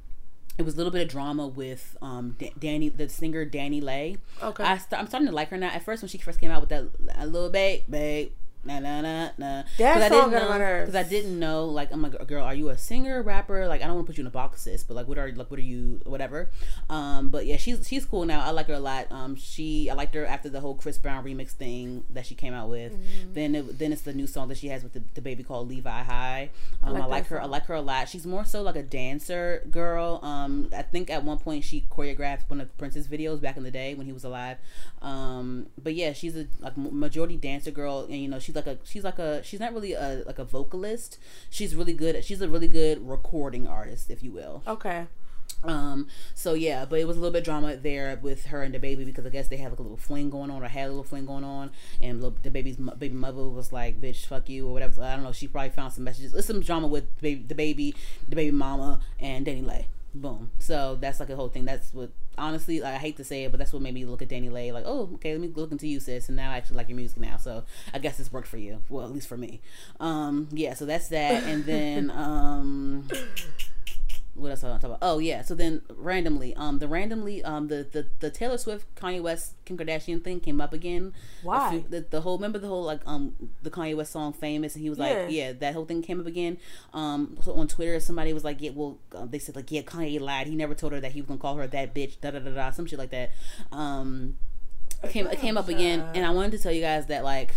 [0.58, 4.18] it was a little bit of drama with um D- Danny, the singer DaniLeigh.
[4.42, 5.70] Okay, I st- I'm starting to like her now.
[5.70, 6.86] At first, when she first came out with that
[7.16, 8.32] a little babe, babe,
[8.66, 9.64] na na na na.
[9.78, 11.66] That song got on her because I didn't know.
[11.66, 13.68] Like, I'm like, girl, are you a singer, rapper?
[13.68, 15.32] Like, I don't want to put you in a box, sis, but like, what are
[15.32, 16.50] like, what are you, whatever.
[16.90, 18.46] Um, but yeah, she's she's cool now.
[18.46, 19.12] I like her a lot.
[19.12, 22.54] Um, she I liked her after the whole Chris Brown remix thing that she came
[22.54, 22.94] out with.
[22.94, 23.34] Mm-hmm.
[23.34, 26.04] Then it, then it's the new song that she has with the, DaBaby called Levi
[26.04, 26.50] High.
[26.82, 27.36] Um, I like, I like her.
[27.38, 27.46] Song.
[27.46, 28.10] I like her a lot.
[28.10, 30.20] She's more so like a dancer girl.
[30.24, 33.72] Um, I think at one point she choreographed one of Prince's videos back in the
[33.72, 34.58] day when he was alive.
[35.02, 38.68] Um, but yeah, she's a like majority dancer girl, and you know she she's like
[38.68, 41.18] a she's like a she's not really a like a vocalist.
[41.50, 42.24] She's really good.
[42.24, 44.64] She's a really good recording artist, if you will.
[44.68, 45.08] Okay.
[45.64, 46.08] Um.
[46.36, 49.26] So yeah, but it was a little bit drama there with her and DaBaby because
[49.26, 51.26] I guess they had like a little fling going on or had a little fling
[51.26, 55.02] going on, and DaBaby's baby mother was like, "Bitch, fuck you" or whatever.
[55.02, 55.32] I don't know.
[55.32, 56.34] She probably found some messages.
[56.34, 57.96] There's some drama with DaBaby,
[58.28, 59.86] the baby mama, and DaniLeigh.
[60.16, 60.52] Boom.
[60.60, 61.66] So that's like a whole thing.
[61.66, 64.22] That's what honestly like, I hate to say it, but that's what made me look
[64.22, 66.30] at DaniLeigh like, oh, okay, let me look into you, sis.
[66.30, 67.38] And now I actually like your music now.
[67.38, 68.82] So I guess this worked for you.
[68.90, 69.62] Well, at least for me.
[70.00, 70.76] Um, yeah.
[70.76, 71.44] So that's that.
[71.44, 73.08] And then um,
[74.36, 75.08] what else I want to talk about?
[75.08, 75.44] Oh yeah.
[75.44, 79.78] So then randomly, um, the randomly, um, the the, the Taylor Swift, Kanye West, Kim
[79.78, 81.14] Kardashian thing came up again.
[81.44, 81.70] Why?
[81.70, 84.84] Few, the, the whole remember the whole like um the Kanye West song famous, and
[84.84, 86.58] he was like, yeah, yeah that whole thing came up again.
[86.94, 90.20] Um, so on Twitter, somebody was like, yeah, well, um, they said like, yeah, Kanye
[90.20, 90.48] lied.
[90.48, 92.20] He never told her that he was gonna call her that bitch.
[92.20, 92.72] Da da da da.
[92.72, 93.32] Some shit like that.
[93.72, 94.38] Um,
[95.04, 97.54] it came it came up again, and I wanted to tell you guys that like,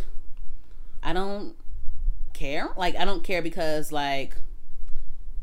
[1.02, 1.56] I don't
[2.34, 2.68] care.
[2.76, 4.36] Like I don't care because like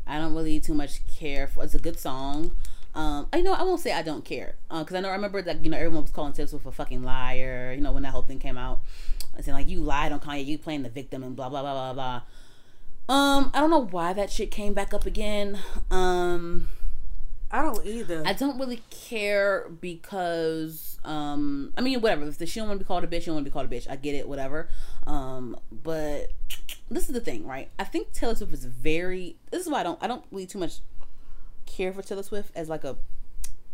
[0.06, 1.64] I don't really too much care for.
[1.64, 2.52] It's a good song.
[2.94, 5.42] Um, I know I won't say I don't care because uh, I know I remember
[5.42, 7.72] that you know everyone was calling Swift a fucking liar.
[7.74, 8.82] You know when that whole thing came out,
[9.40, 11.92] saying like you lied on Kanye, you playing the victim and blah blah blah blah
[11.92, 12.22] blah.
[13.14, 15.58] Um, I don't know why that shit came back up again.
[15.90, 16.68] Um,
[17.54, 18.24] I don't either.
[18.26, 22.26] I don't really care because um, I mean whatever.
[22.26, 23.52] If the, she don't want to be called a bitch, she don't want to be
[23.52, 23.88] called a bitch.
[23.88, 24.68] I get it, whatever.
[25.06, 26.32] Um, but
[26.90, 27.70] this is the thing, right?
[27.78, 29.36] I think Taylor Swift is very.
[29.52, 30.02] This is why I don't.
[30.02, 30.80] I don't really too much
[31.64, 32.96] care for Taylor Swift as like a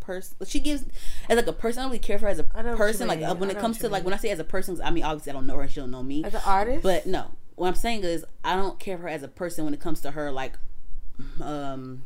[0.00, 0.36] person.
[0.46, 0.84] She gives
[1.30, 1.80] as like a person.
[1.80, 3.08] I don't really care for her as a person.
[3.08, 5.04] Like uh, when it comes to like when I say as a person, I mean
[5.04, 5.66] obviously I don't know her.
[5.66, 6.82] She don't know me as an artist.
[6.82, 9.72] But no, what I'm saying is I don't care for her as a person when
[9.72, 10.58] it comes to her like
[11.40, 12.02] um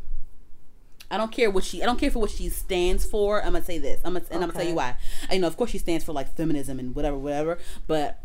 [1.14, 1.80] I don't care what she.
[1.80, 3.40] I don't care for what she stands for.
[3.40, 4.00] I'm gonna say this.
[4.04, 4.34] I'm gonna, and okay.
[4.34, 4.96] I'm gonna tell you why.
[5.30, 7.58] I you know, of course, she stands for like feminism and whatever, whatever.
[7.86, 8.20] But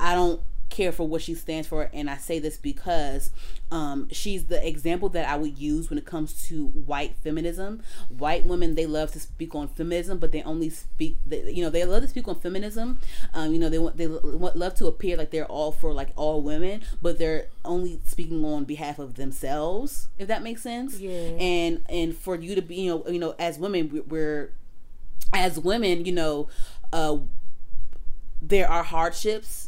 [0.00, 3.30] I don't care for what she stands for and i say this because
[3.70, 7.82] um, she's the example that i would use when it comes to white feminism.
[8.08, 11.70] White women they love to speak on feminism but they only speak they, you know
[11.70, 12.98] they love to speak on feminism.
[13.34, 16.42] Um, you know they want they love to appear like they're all for like all
[16.42, 20.98] women but they're only speaking on behalf of themselves if that makes sense.
[20.98, 21.10] Yeah.
[21.10, 24.52] And and for you to be you know you know as women we're
[25.32, 26.48] as women you know
[26.92, 27.18] uh
[28.40, 29.67] there are hardships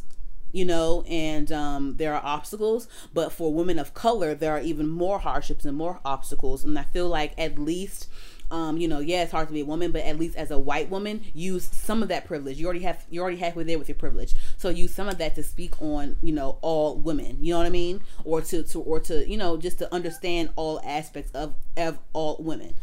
[0.51, 2.87] you know, and um, there are obstacles.
[3.13, 6.63] But for women of color, there are even more hardships and more obstacles.
[6.63, 8.07] And I feel like at least.
[8.49, 10.59] Um, you know, yeah, it's hard to be a woman, but at least as a
[10.59, 12.57] white woman, use some of that privilege.
[12.57, 14.33] You already have you're already halfway there with your privilege.
[14.57, 17.37] So use some of that to speak on, you know, all women.
[17.39, 18.01] You know what I mean?
[18.25, 22.35] Or to, to or to, you know, just to understand all aspects of of all
[22.41, 22.73] women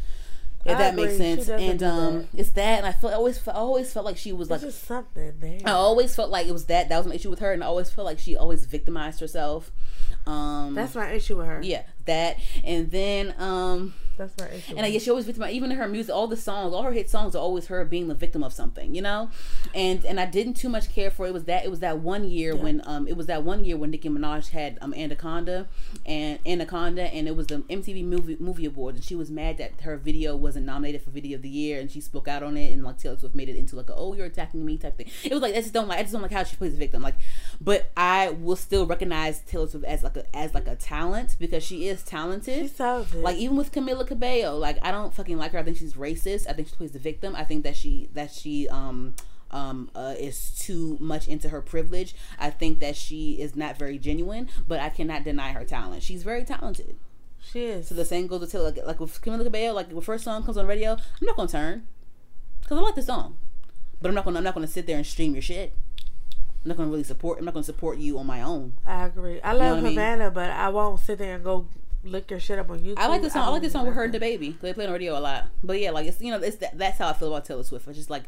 [0.68, 1.04] if I that agree.
[1.06, 1.48] makes sense.
[1.48, 4.48] And um, it's that, and I felt I always I always felt like she was
[4.48, 5.60] There's like something there.
[5.64, 7.66] I always felt like it was that that was my issue with her, and I
[7.66, 9.70] always felt like she always victimized herself.
[10.26, 11.60] Um, That's my issue with her.
[11.62, 14.74] Yeah, that, and then um, That's my issue.
[14.76, 15.44] And I guess she always victim.
[15.44, 18.08] Even in her music, all the songs, all her hit songs are always her being
[18.08, 19.30] the victim of something, you know.
[19.74, 21.30] And and I didn't too much care for it.
[21.30, 22.62] it was that it was that one year Yeah.
[22.62, 25.66] when um it was that one year when Nicki Minaj had um Anaconda
[26.06, 29.80] and Anaconda and it was the MTV movie movie awards and she was mad that
[29.82, 32.72] her video wasn't nominated for video of the year and she spoke out on it
[32.72, 35.06] and like Taylor Swift made it into like a, oh you're attacking me type thing.
[35.24, 36.78] It was like I just don't like I just don't like how she plays the
[36.78, 37.16] victim like,
[37.60, 41.62] but I will still recognize Taylor Swift as like a as like a talent because
[41.62, 42.62] she is talented.
[42.62, 43.22] She's talented.
[43.22, 45.58] Like even with Camila Cabello, like I don't fucking like her.
[45.58, 46.48] I think she's racist.
[46.48, 47.36] I think she plays the victim.
[47.36, 49.14] I think that she that she um
[49.50, 52.14] um uh, is too much into her privilege.
[52.38, 56.02] I think that she is not very genuine, but I cannot deny her talent.
[56.02, 56.96] She's very talented.
[57.40, 57.88] she is.
[57.88, 58.66] So the same goes to Taylor.
[58.72, 61.48] Like, like with Camila Cabello, like when first song comes on radio, I'm not gonna
[61.48, 61.86] turn
[62.60, 63.38] because I like the song,
[64.02, 65.74] but I'm not gonna I'm not gonna sit there and stream your shit.
[66.64, 67.38] I'm not gonna really support.
[67.38, 68.74] I'm not gonna support you on my own.
[68.84, 69.40] I agree.
[69.40, 69.92] I love what I mean?
[69.94, 71.66] Havana, but I won't sit there and go
[72.04, 72.94] look your shit up on YouTube.
[72.96, 73.42] I like the song.
[73.42, 74.60] I, like don't the song with her and DaBaby.
[74.60, 75.46] They play on the radio a lot.
[75.62, 77.88] But yeah, like it's you know it's that, that's how I feel about Taylor Swift.
[77.88, 78.24] It's just like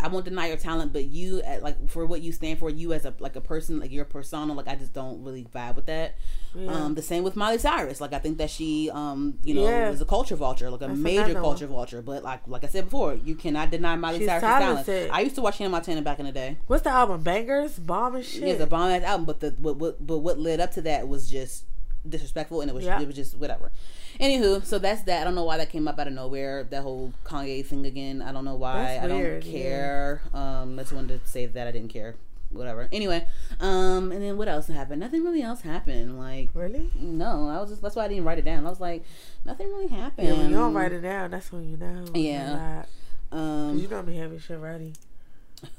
[0.00, 2.92] I won't deny your talent, but you at, like for what you stand for, you
[2.92, 5.86] as a like a person, like your persona, like I just don't really vibe with
[5.86, 6.16] that.
[6.54, 6.70] Yeah.
[6.70, 8.00] Um, the same with Miley Cyrus.
[8.00, 9.90] Like I think that she, um, you know, Yeah.
[9.90, 12.02] is a culture vulture, like a That's major culture vulture.
[12.02, 14.88] But like like I said before, you cannot deny Miley She's Cyrus' talent.
[15.12, 16.58] I used to watch Hannah Montana back in the day.
[16.66, 17.22] What's the album?
[17.22, 18.42] Bangerz, bomb and shit.
[18.42, 20.82] Yeah, it's a bomb ass album, but the what, what but what led up to
[20.82, 21.64] that was just
[22.08, 23.00] disrespectful, and it was Yeah.
[23.00, 23.72] it was just whatever.
[24.20, 25.22] Anywho, so that's that.
[25.22, 26.62] I don't know why that came up out of nowhere.
[26.64, 28.22] That whole Kanye thing again.
[28.22, 28.98] I don't know why.
[29.02, 30.22] I don't care.
[30.32, 32.14] Um, I just wanted to say that I didn't care.
[32.50, 32.88] Whatever.
[32.92, 33.26] Anyway,
[33.58, 35.00] um, and then what else happened?
[35.00, 36.16] Nothing really else happened.
[36.20, 36.88] Like Really?
[37.00, 38.64] no, I was just that's why I didn't write it down.
[38.64, 39.02] I was like,
[39.44, 40.28] nothing really happened.
[40.28, 42.04] Yeah, when you don't write it down, that's when you know.
[42.14, 42.84] Yeah.
[43.32, 44.92] Um, you don't be having shit ready.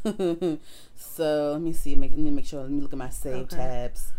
[0.96, 1.96] so let me see.
[1.96, 2.62] Make, let me make sure.
[2.64, 3.56] Let me look at my save Okay.
[3.56, 4.12] tabs.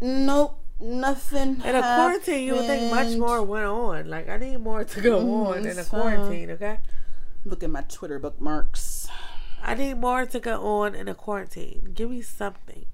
[0.00, 1.60] Nope, nothing.
[1.64, 4.08] In a quarantine, you would think much more went on.
[4.08, 6.50] Like I need more to go Mhm, on in a quarantine.
[6.52, 6.78] Okay.
[7.44, 9.08] Look at my Twitter bookmarks.
[9.62, 11.92] I need more to go on in a quarantine.
[11.94, 12.86] Give me something.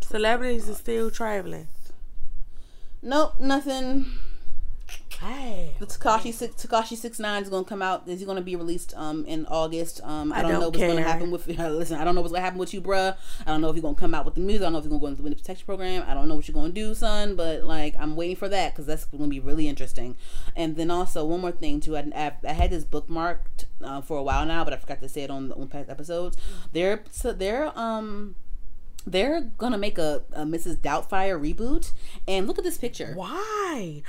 [0.00, 1.68] Celebrities are still traveling.
[3.02, 4.06] Nope, nothing.
[5.20, 5.74] Hey.
[5.80, 8.06] The Tekashi six Tekashi six nine is gonna come out.
[8.06, 10.00] Is he gonna be released um in August?
[10.04, 11.46] Um, I I don't, don't know what's gonna happen with.
[11.58, 13.16] listen, I don't know what's gonna happen with you, bruh.
[13.44, 14.62] I don't know if you're gonna come out with the music.
[14.62, 16.04] I don't know if you're gonna go into the witness protection program.
[16.06, 17.34] I don't know what you're gonna do, son.
[17.34, 20.16] But like, I'm waiting for that because that's gonna be really interesting.
[20.54, 21.96] And then also one more thing too.
[21.96, 25.08] I, I, I had this bookmarked uh, for a while now, but I forgot to
[25.08, 26.36] say it on on past episodes.
[26.72, 28.36] They're so they're um.
[29.06, 30.76] They're gonna make a, a Mrs.
[30.76, 31.92] Doubtfire reboot,
[32.26, 33.14] and look at this picture.
[33.14, 34.02] Why?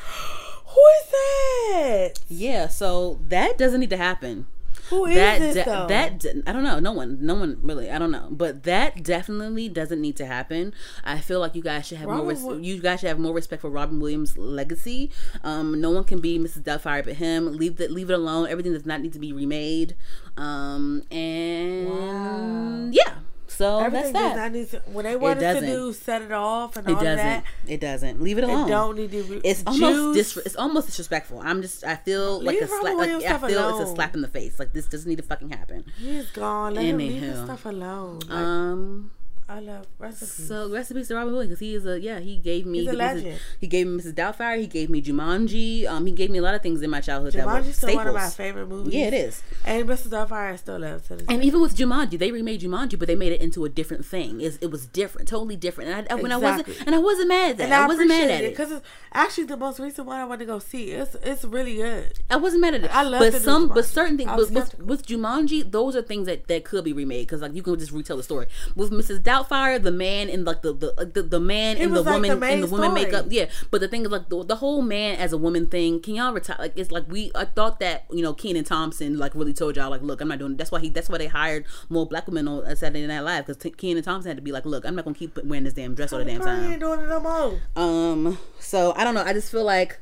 [2.27, 4.47] Yeah, so that doesn't need to happen.
[4.89, 5.85] Who is that this de- though?
[5.87, 6.79] that de- I don't know.
[6.79, 7.91] No one, no one really.
[7.91, 10.73] I don't know, but that definitely doesn't need to happen.
[11.03, 12.25] I feel like you guys should have more.
[12.25, 15.11] Res- Wi- you guys should have more respect for Robin Williams' legacy.
[15.43, 16.63] Um, no one can be Mrs.
[16.63, 17.55] Doubtfire but him.
[17.55, 17.91] Leave that.
[17.91, 18.47] Leave it alone.
[18.49, 19.95] Everything does not need to be remade.
[20.37, 22.89] Um, and Wow.
[22.91, 23.13] yeah.
[23.59, 24.51] So Everything that's that.
[24.53, 24.77] need to.
[24.85, 27.17] When they wanted to do set it off and It all doesn't.
[27.17, 28.21] that, It doesn't.
[28.23, 28.67] Leave it alone.
[28.67, 29.23] it don't need to.
[29.23, 31.41] Be, It's almost dis- it's almost disrespectful.
[31.43, 34.21] I'm just I feel like Leave a slap like I feel it's a slap in
[34.21, 34.59] the face.
[34.59, 35.83] Like this doesn't need to fucking happen.
[35.97, 36.75] He's gone.
[36.75, 38.19] Let him leave his stuff alone.
[38.29, 39.11] Like, Um
[39.49, 40.47] I love recipes.
[40.47, 42.93] so recipes to Robin Williams because he is a yeah he gave me He's a
[42.93, 43.39] legend.
[43.59, 44.13] he gave me Mrs.
[44.13, 47.01] Doubtfire he gave me Jumanji um he gave me a lot of things in my
[47.01, 48.93] childhood that were Jumanji's still one of my favorite movies.
[48.93, 50.09] yeah it is And Mrs.
[50.09, 51.47] Doubtfire I still love to this and day.
[51.47, 54.59] even with Jumanji they remade Jumanji but they made it into a different thing it,
[54.61, 57.57] it was different totally different and I, when I wasn't and I wasn't mad at
[57.57, 60.19] that And I, I, wasn't mad at it because it's actually the most recent one
[60.19, 60.91] I want to go see.
[60.91, 62.19] It's it's really good.
[62.29, 62.95] I wasn't mad at it.
[62.95, 66.47] I love but some, but certain things, but with, with Jumanji, those are things that,
[66.47, 68.45] that could be remade because like you can just retell the story.
[68.75, 69.21] With Mrs.
[69.23, 72.29] Doubtfire, the man in like the the the, the man It and the like woman
[72.29, 73.03] the in main the woman story.
[73.05, 73.45] makeup, yeah.
[73.71, 76.01] But the thing is like the, the whole man as a woman thing.
[76.01, 76.57] Can y'all retire?
[76.59, 79.89] Like it's like we I thought that you know Kenan Thompson like really told y'all
[79.89, 80.57] like look I'm not doing.
[80.57, 83.71] That's why he that's why they hired more black women on Saturday Night Live because
[83.77, 86.11] Kenan Thompson had to be like look I'm not gonna keep wearing this damn dress
[86.13, 86.71] all the damn time.
[86.71, 87.59] ain't doing it no more.
[87.75, 89.23] Um, so I don't know.
[89.23, 89.99] I just feel like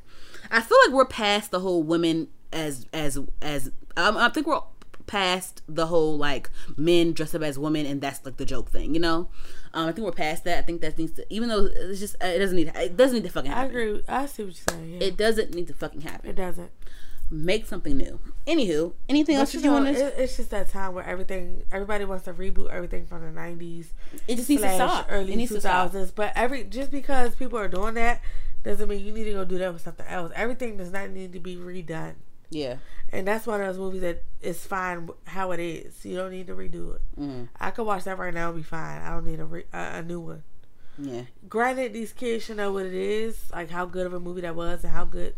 [0.52, 4.62] I feel like we're past the whole women as as as um, I think we're
[5.08, 8.93] past the whole like men dress up as women and that's like the joke thing,
[8.93, 9.30] you know.
[9.74, 10.60] Um, I think we're past that.
[10.60, 13.24] I think that needs to, even though it's just it doesn't need it doesn't need
[13.24, 14.01] to fucking I agree.
[14.08, 14.93] I see what you're saying.
[14.93, 15.08] Yeah.
[15.08, 16.30] It doesn't need to fucking happen.
[16.30, 16.72] It doesn't.
[17.30, 18.20] Make something new.
[18.45, 20.24] Anywho, anything else But that you you want to?
[20.24, 23.88] it's just that time where everything, everybody wants to reboot everything from the '90s
[24.30, 25.08] It just needs to stop.
[25.10, 25.91] early it needs to stop.
[25.91, 26.14] 2000s.
[26.16, 28.22] But every just because people are doing that
[28.64, 30.32] doesn't mean you need to go do that with something else.
[30.36, 32.14] Everything does not need to be redone,
[32.50, 32.78] Yeah.
[33.12, 36.06] and that's one of those movies that is fine how it is.
[36.06, 37.02] You don't need to redo it.
[37.20, 39.02] Mm, I could watch that right now and be fine.
[39.02, 40.43] I don't need a re- a, a new one.
[40.98, 41.24] yeah.
[41.50, 44.56] Granted, these kids should know what it is, like how good of a movie that
[44.56, 45.36] was, and how good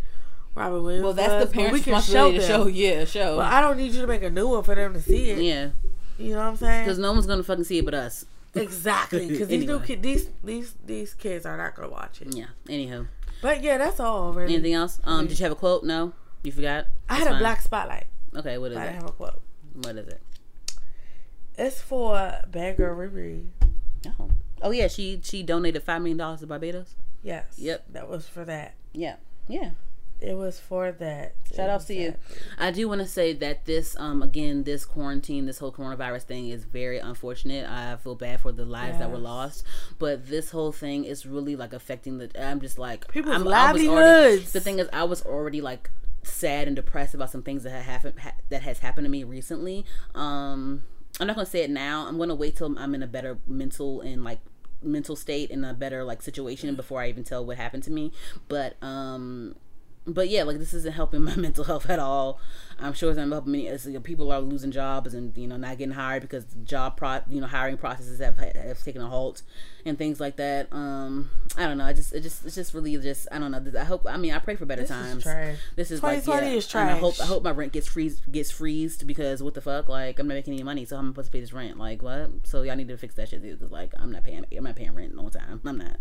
[0.55, 1.03] Robin Williams.
[1.03, 2.67] Well, that's was, the parents' we can responsibility to show.
[2.67, 3.37] Yeah, show.
[3.37, 5.39] But I don't need you to make a new one for them to see it.
[5.41, 5.69] yeah,
[6.17, 6.85] You know what I'm saying?
[6.85, 8.25] because no one's gonna fucking see it but us.
[8.55, 9.85] Exactly, because these new Anyway.
[9.87, 12.35] kid, these these these kids are not gonna watch it.
[12.35, 12.47] Yeah.
[12.67, 13.07] Anywho,
[13.41, 14.33] But yeah, that's all.
[14.33, 14.55] Really.
[14.55, 14.99] anything else?
[15.03, 15.83] Um, did you have a quote?
[15.83, 16.87] No, you forgot.
[17.09, 18.05] I That's had a black spotlight.
[18.35, 18.85] Okay, what is I it?
[18.91, 19.41] didn't have a quote.
[19.73, 20.21] What is it?
[21.57, 23.47] It's for Bad Girl Riri.
[24.19, 24.29] Oh,
[24.61, 26.95] oh yeah, she she donated five million dollars to Barbados.
[27.21, 27.45] Yes.
[27.57, 27.85] Yep.
[27.91, 28.75] That was for that.
[28.93, 29.15] Yeah,
[29.47, 29.71] yeah.
[30.21, 31.33] It was for that.
[31.55, 32.15] Shout out to you.
[32.57, 36.49] I do want to say that this, um, again, this quarantine, this whole coronavirus thing
[36.49, 37.69] is very unfortunate.
[37.69, 39.63] I feel bad for the lives that were lost,
[39.97, 42.29] but this whole thing is really like affecting the.
[42.37, 44.51] I'm just like People's I'm, I was already- livelihoods.
[44.51, 45.89] The thing is, I was already like
[46.29, 49.23] sad and depressed about some things that have happened ha- that has happened to me
[49.23, 49.85] recently.
[50.15, 50.83] Um,
[51.19, 52.07] I'm not gonna say it now.
[52.07, 54.39] I'm gonna wait till I'm in a better mental and like
[54.81, 58.11] mental state in a better like situation before I even tell what happened to me.
[58.47, 59.55] But um
[60.07, 62.39] but yeah, like this isn't helping my mental health at all.
[62.81, 63.67] I'm sure it's helping many.
[63.67, 66.97] It's, you know, people are losing jobs and you know not getting hired because job
[66.97, 69.41] pro you know hiring processes have have taken a halt
[69.85, 70.71] and things like that.
[70.71, 71.85] Um, I don't know.
[71.85, 73.79] I just it just it's just really just I don't know.
[73.79, 74.05] I hope.
[74.07, 75.17] I mean, I pray for better This times.
[75.17, 75.57] is trash.
[75.75, 78.21] This is like 2020 yeah, is and I hope I hope my rent gets freeze
[78.31, 81.27] gets freezed because what the fuck like I'm not making any money, so I'm supposed
[81.27, 81.77] to pay this rent.
[81.77, 82.29] Like what?
[82.43, 84.75] So y'all need to fix that shit too, because like I'm not paying I'm not
[84.75, 85.61] paying rent no time.
[85.65, 85.97] I'm not.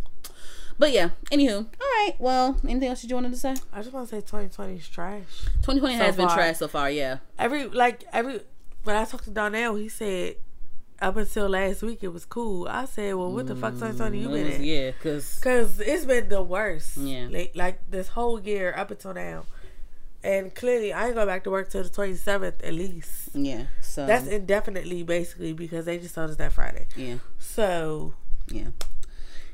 [0.79, 1.11] But yeah.
[1.33, 2.13] Anywho, all right.
[2.19, 3.55] Well, anything else you wanted to say?
[3.73, 5.25] I just want to say 2020 is trash.
[5.63, 6.91] 2020 So has been trash so far.
[6.91, 7.19] Yeah.
[7.39, 8.41] Every like every
[8.85, 10.37] when I talked to Donnell, he said
[11.01, 12.69] up until last week it was cool.
[12.69, 14.65] I said, well, what the fuck 2020 mm, you been in?
[14.65, 16.97] Yeah, because Cause it's been the worst.
[16.97, 17.27] Yeah.
[17.31, 19.45] Like, like this whole year up until now.
[20.23, 23.31] And clearly I ain't going back to work till the twenty seventh at least.
[23.35, 23.65] yeah.
[23.81, 26.87] So That's indefinitely basically because they just told us that Friday.
[26.97, 28.15] yeah, So
[28.49, 28.69] yeah.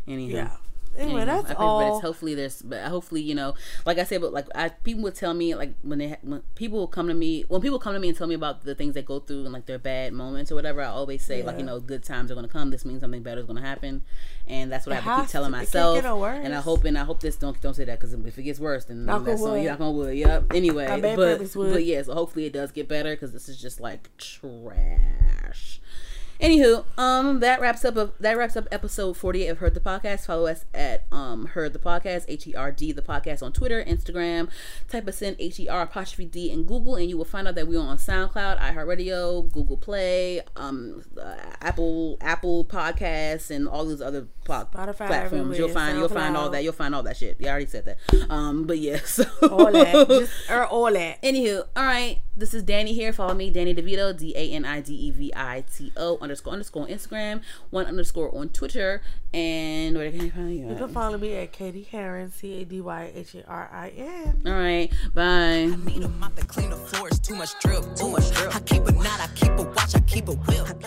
[0.06, 0.36] Anyhow.
[0.36, 0.50] yeah.
[0.96, 2.00] Anyway, that's I pray for all.
[2.00, 5.34] Hopefully, there's, but hopefully, you know, like I said, but like I, people would tell
[5.34, 8.08] me, like when they, when people will come to me, when people come to me
[8.08, 10.54] and tell me about the things they go through and like their bad moments or
[10.54, 12.70] whatever, I always say, like, you know, good times are gonna come.
[12.70, 14.02] This means something better is gonna happen,
[14.46, 15.58] and that's what I have to keep telling to.
[15.58, 16.04] It myself.
[16.04, 18.60] And I hope, and I hope this don't don't say that because if it gets
[18.60, 19.64] worse, then Knock that's on wood.
[19.64, 20.16] Knock on wood.
[20.16, 20.52] Yep.
[20.54, 20.86] Anyway,
[21.16, 25.73] but but yeah, so hopefully it does get better because this is just like trash.
[26.40, 27.96] Anywho, um, that wraps up.
[27.96, 30.26] Of, that wraps up episode forty-eight of Heard the Podcast.
[30.26, 33.82] Follow us at um Heard the Podcast, H E R D the podcast on Twitter,
[33.84, 34.48] Instagram.
[34.88, 37.54] Type us in H E R apostrophe D in Google, and you will find out
[37.54, 44.02] that we're on SoundCloud, iHeartRadio, Google Play, um, uh, Apple Apple Podcasts, and all those
[44.02, 45.56] other po- platforms.
[45.58, 46.64] You'll find you'll find all that.
[46.64, 47.36] You'll find all that shit.
[47.38, 47.98] Yeah, I already said that.
[48.30, 50.08] Um, but yeah, so all that.
[50.08, 51.22] Just or all that.
[51.22, 52.18] Anywho, all right.
[52.36, 53.12] This is Dani here.
[53.12, 56.52] Follow me, Dani DeVito, D A N I D E V I T O underscore
[56.52, 60.68] underscore on Instagram, one underscore on Twitter, and where can I find you?
[60.68, 63.90] You can follow me at Cady Harin, C A D Y H A R I
[63.90, 64.42] N.
[64.46, 64.90] All right.
[65.14, 65.76] Bye.
[65.84, 67.20] Need a mop to clean the floors.
[67.20, 67.84] Too much drip.
[67.94, 68.56] Too much drip.
[68.56, 69.20] I keep a knot.
[69.20, 69.94] I keep a watch.
[69.94, 70.84] I keep a whip.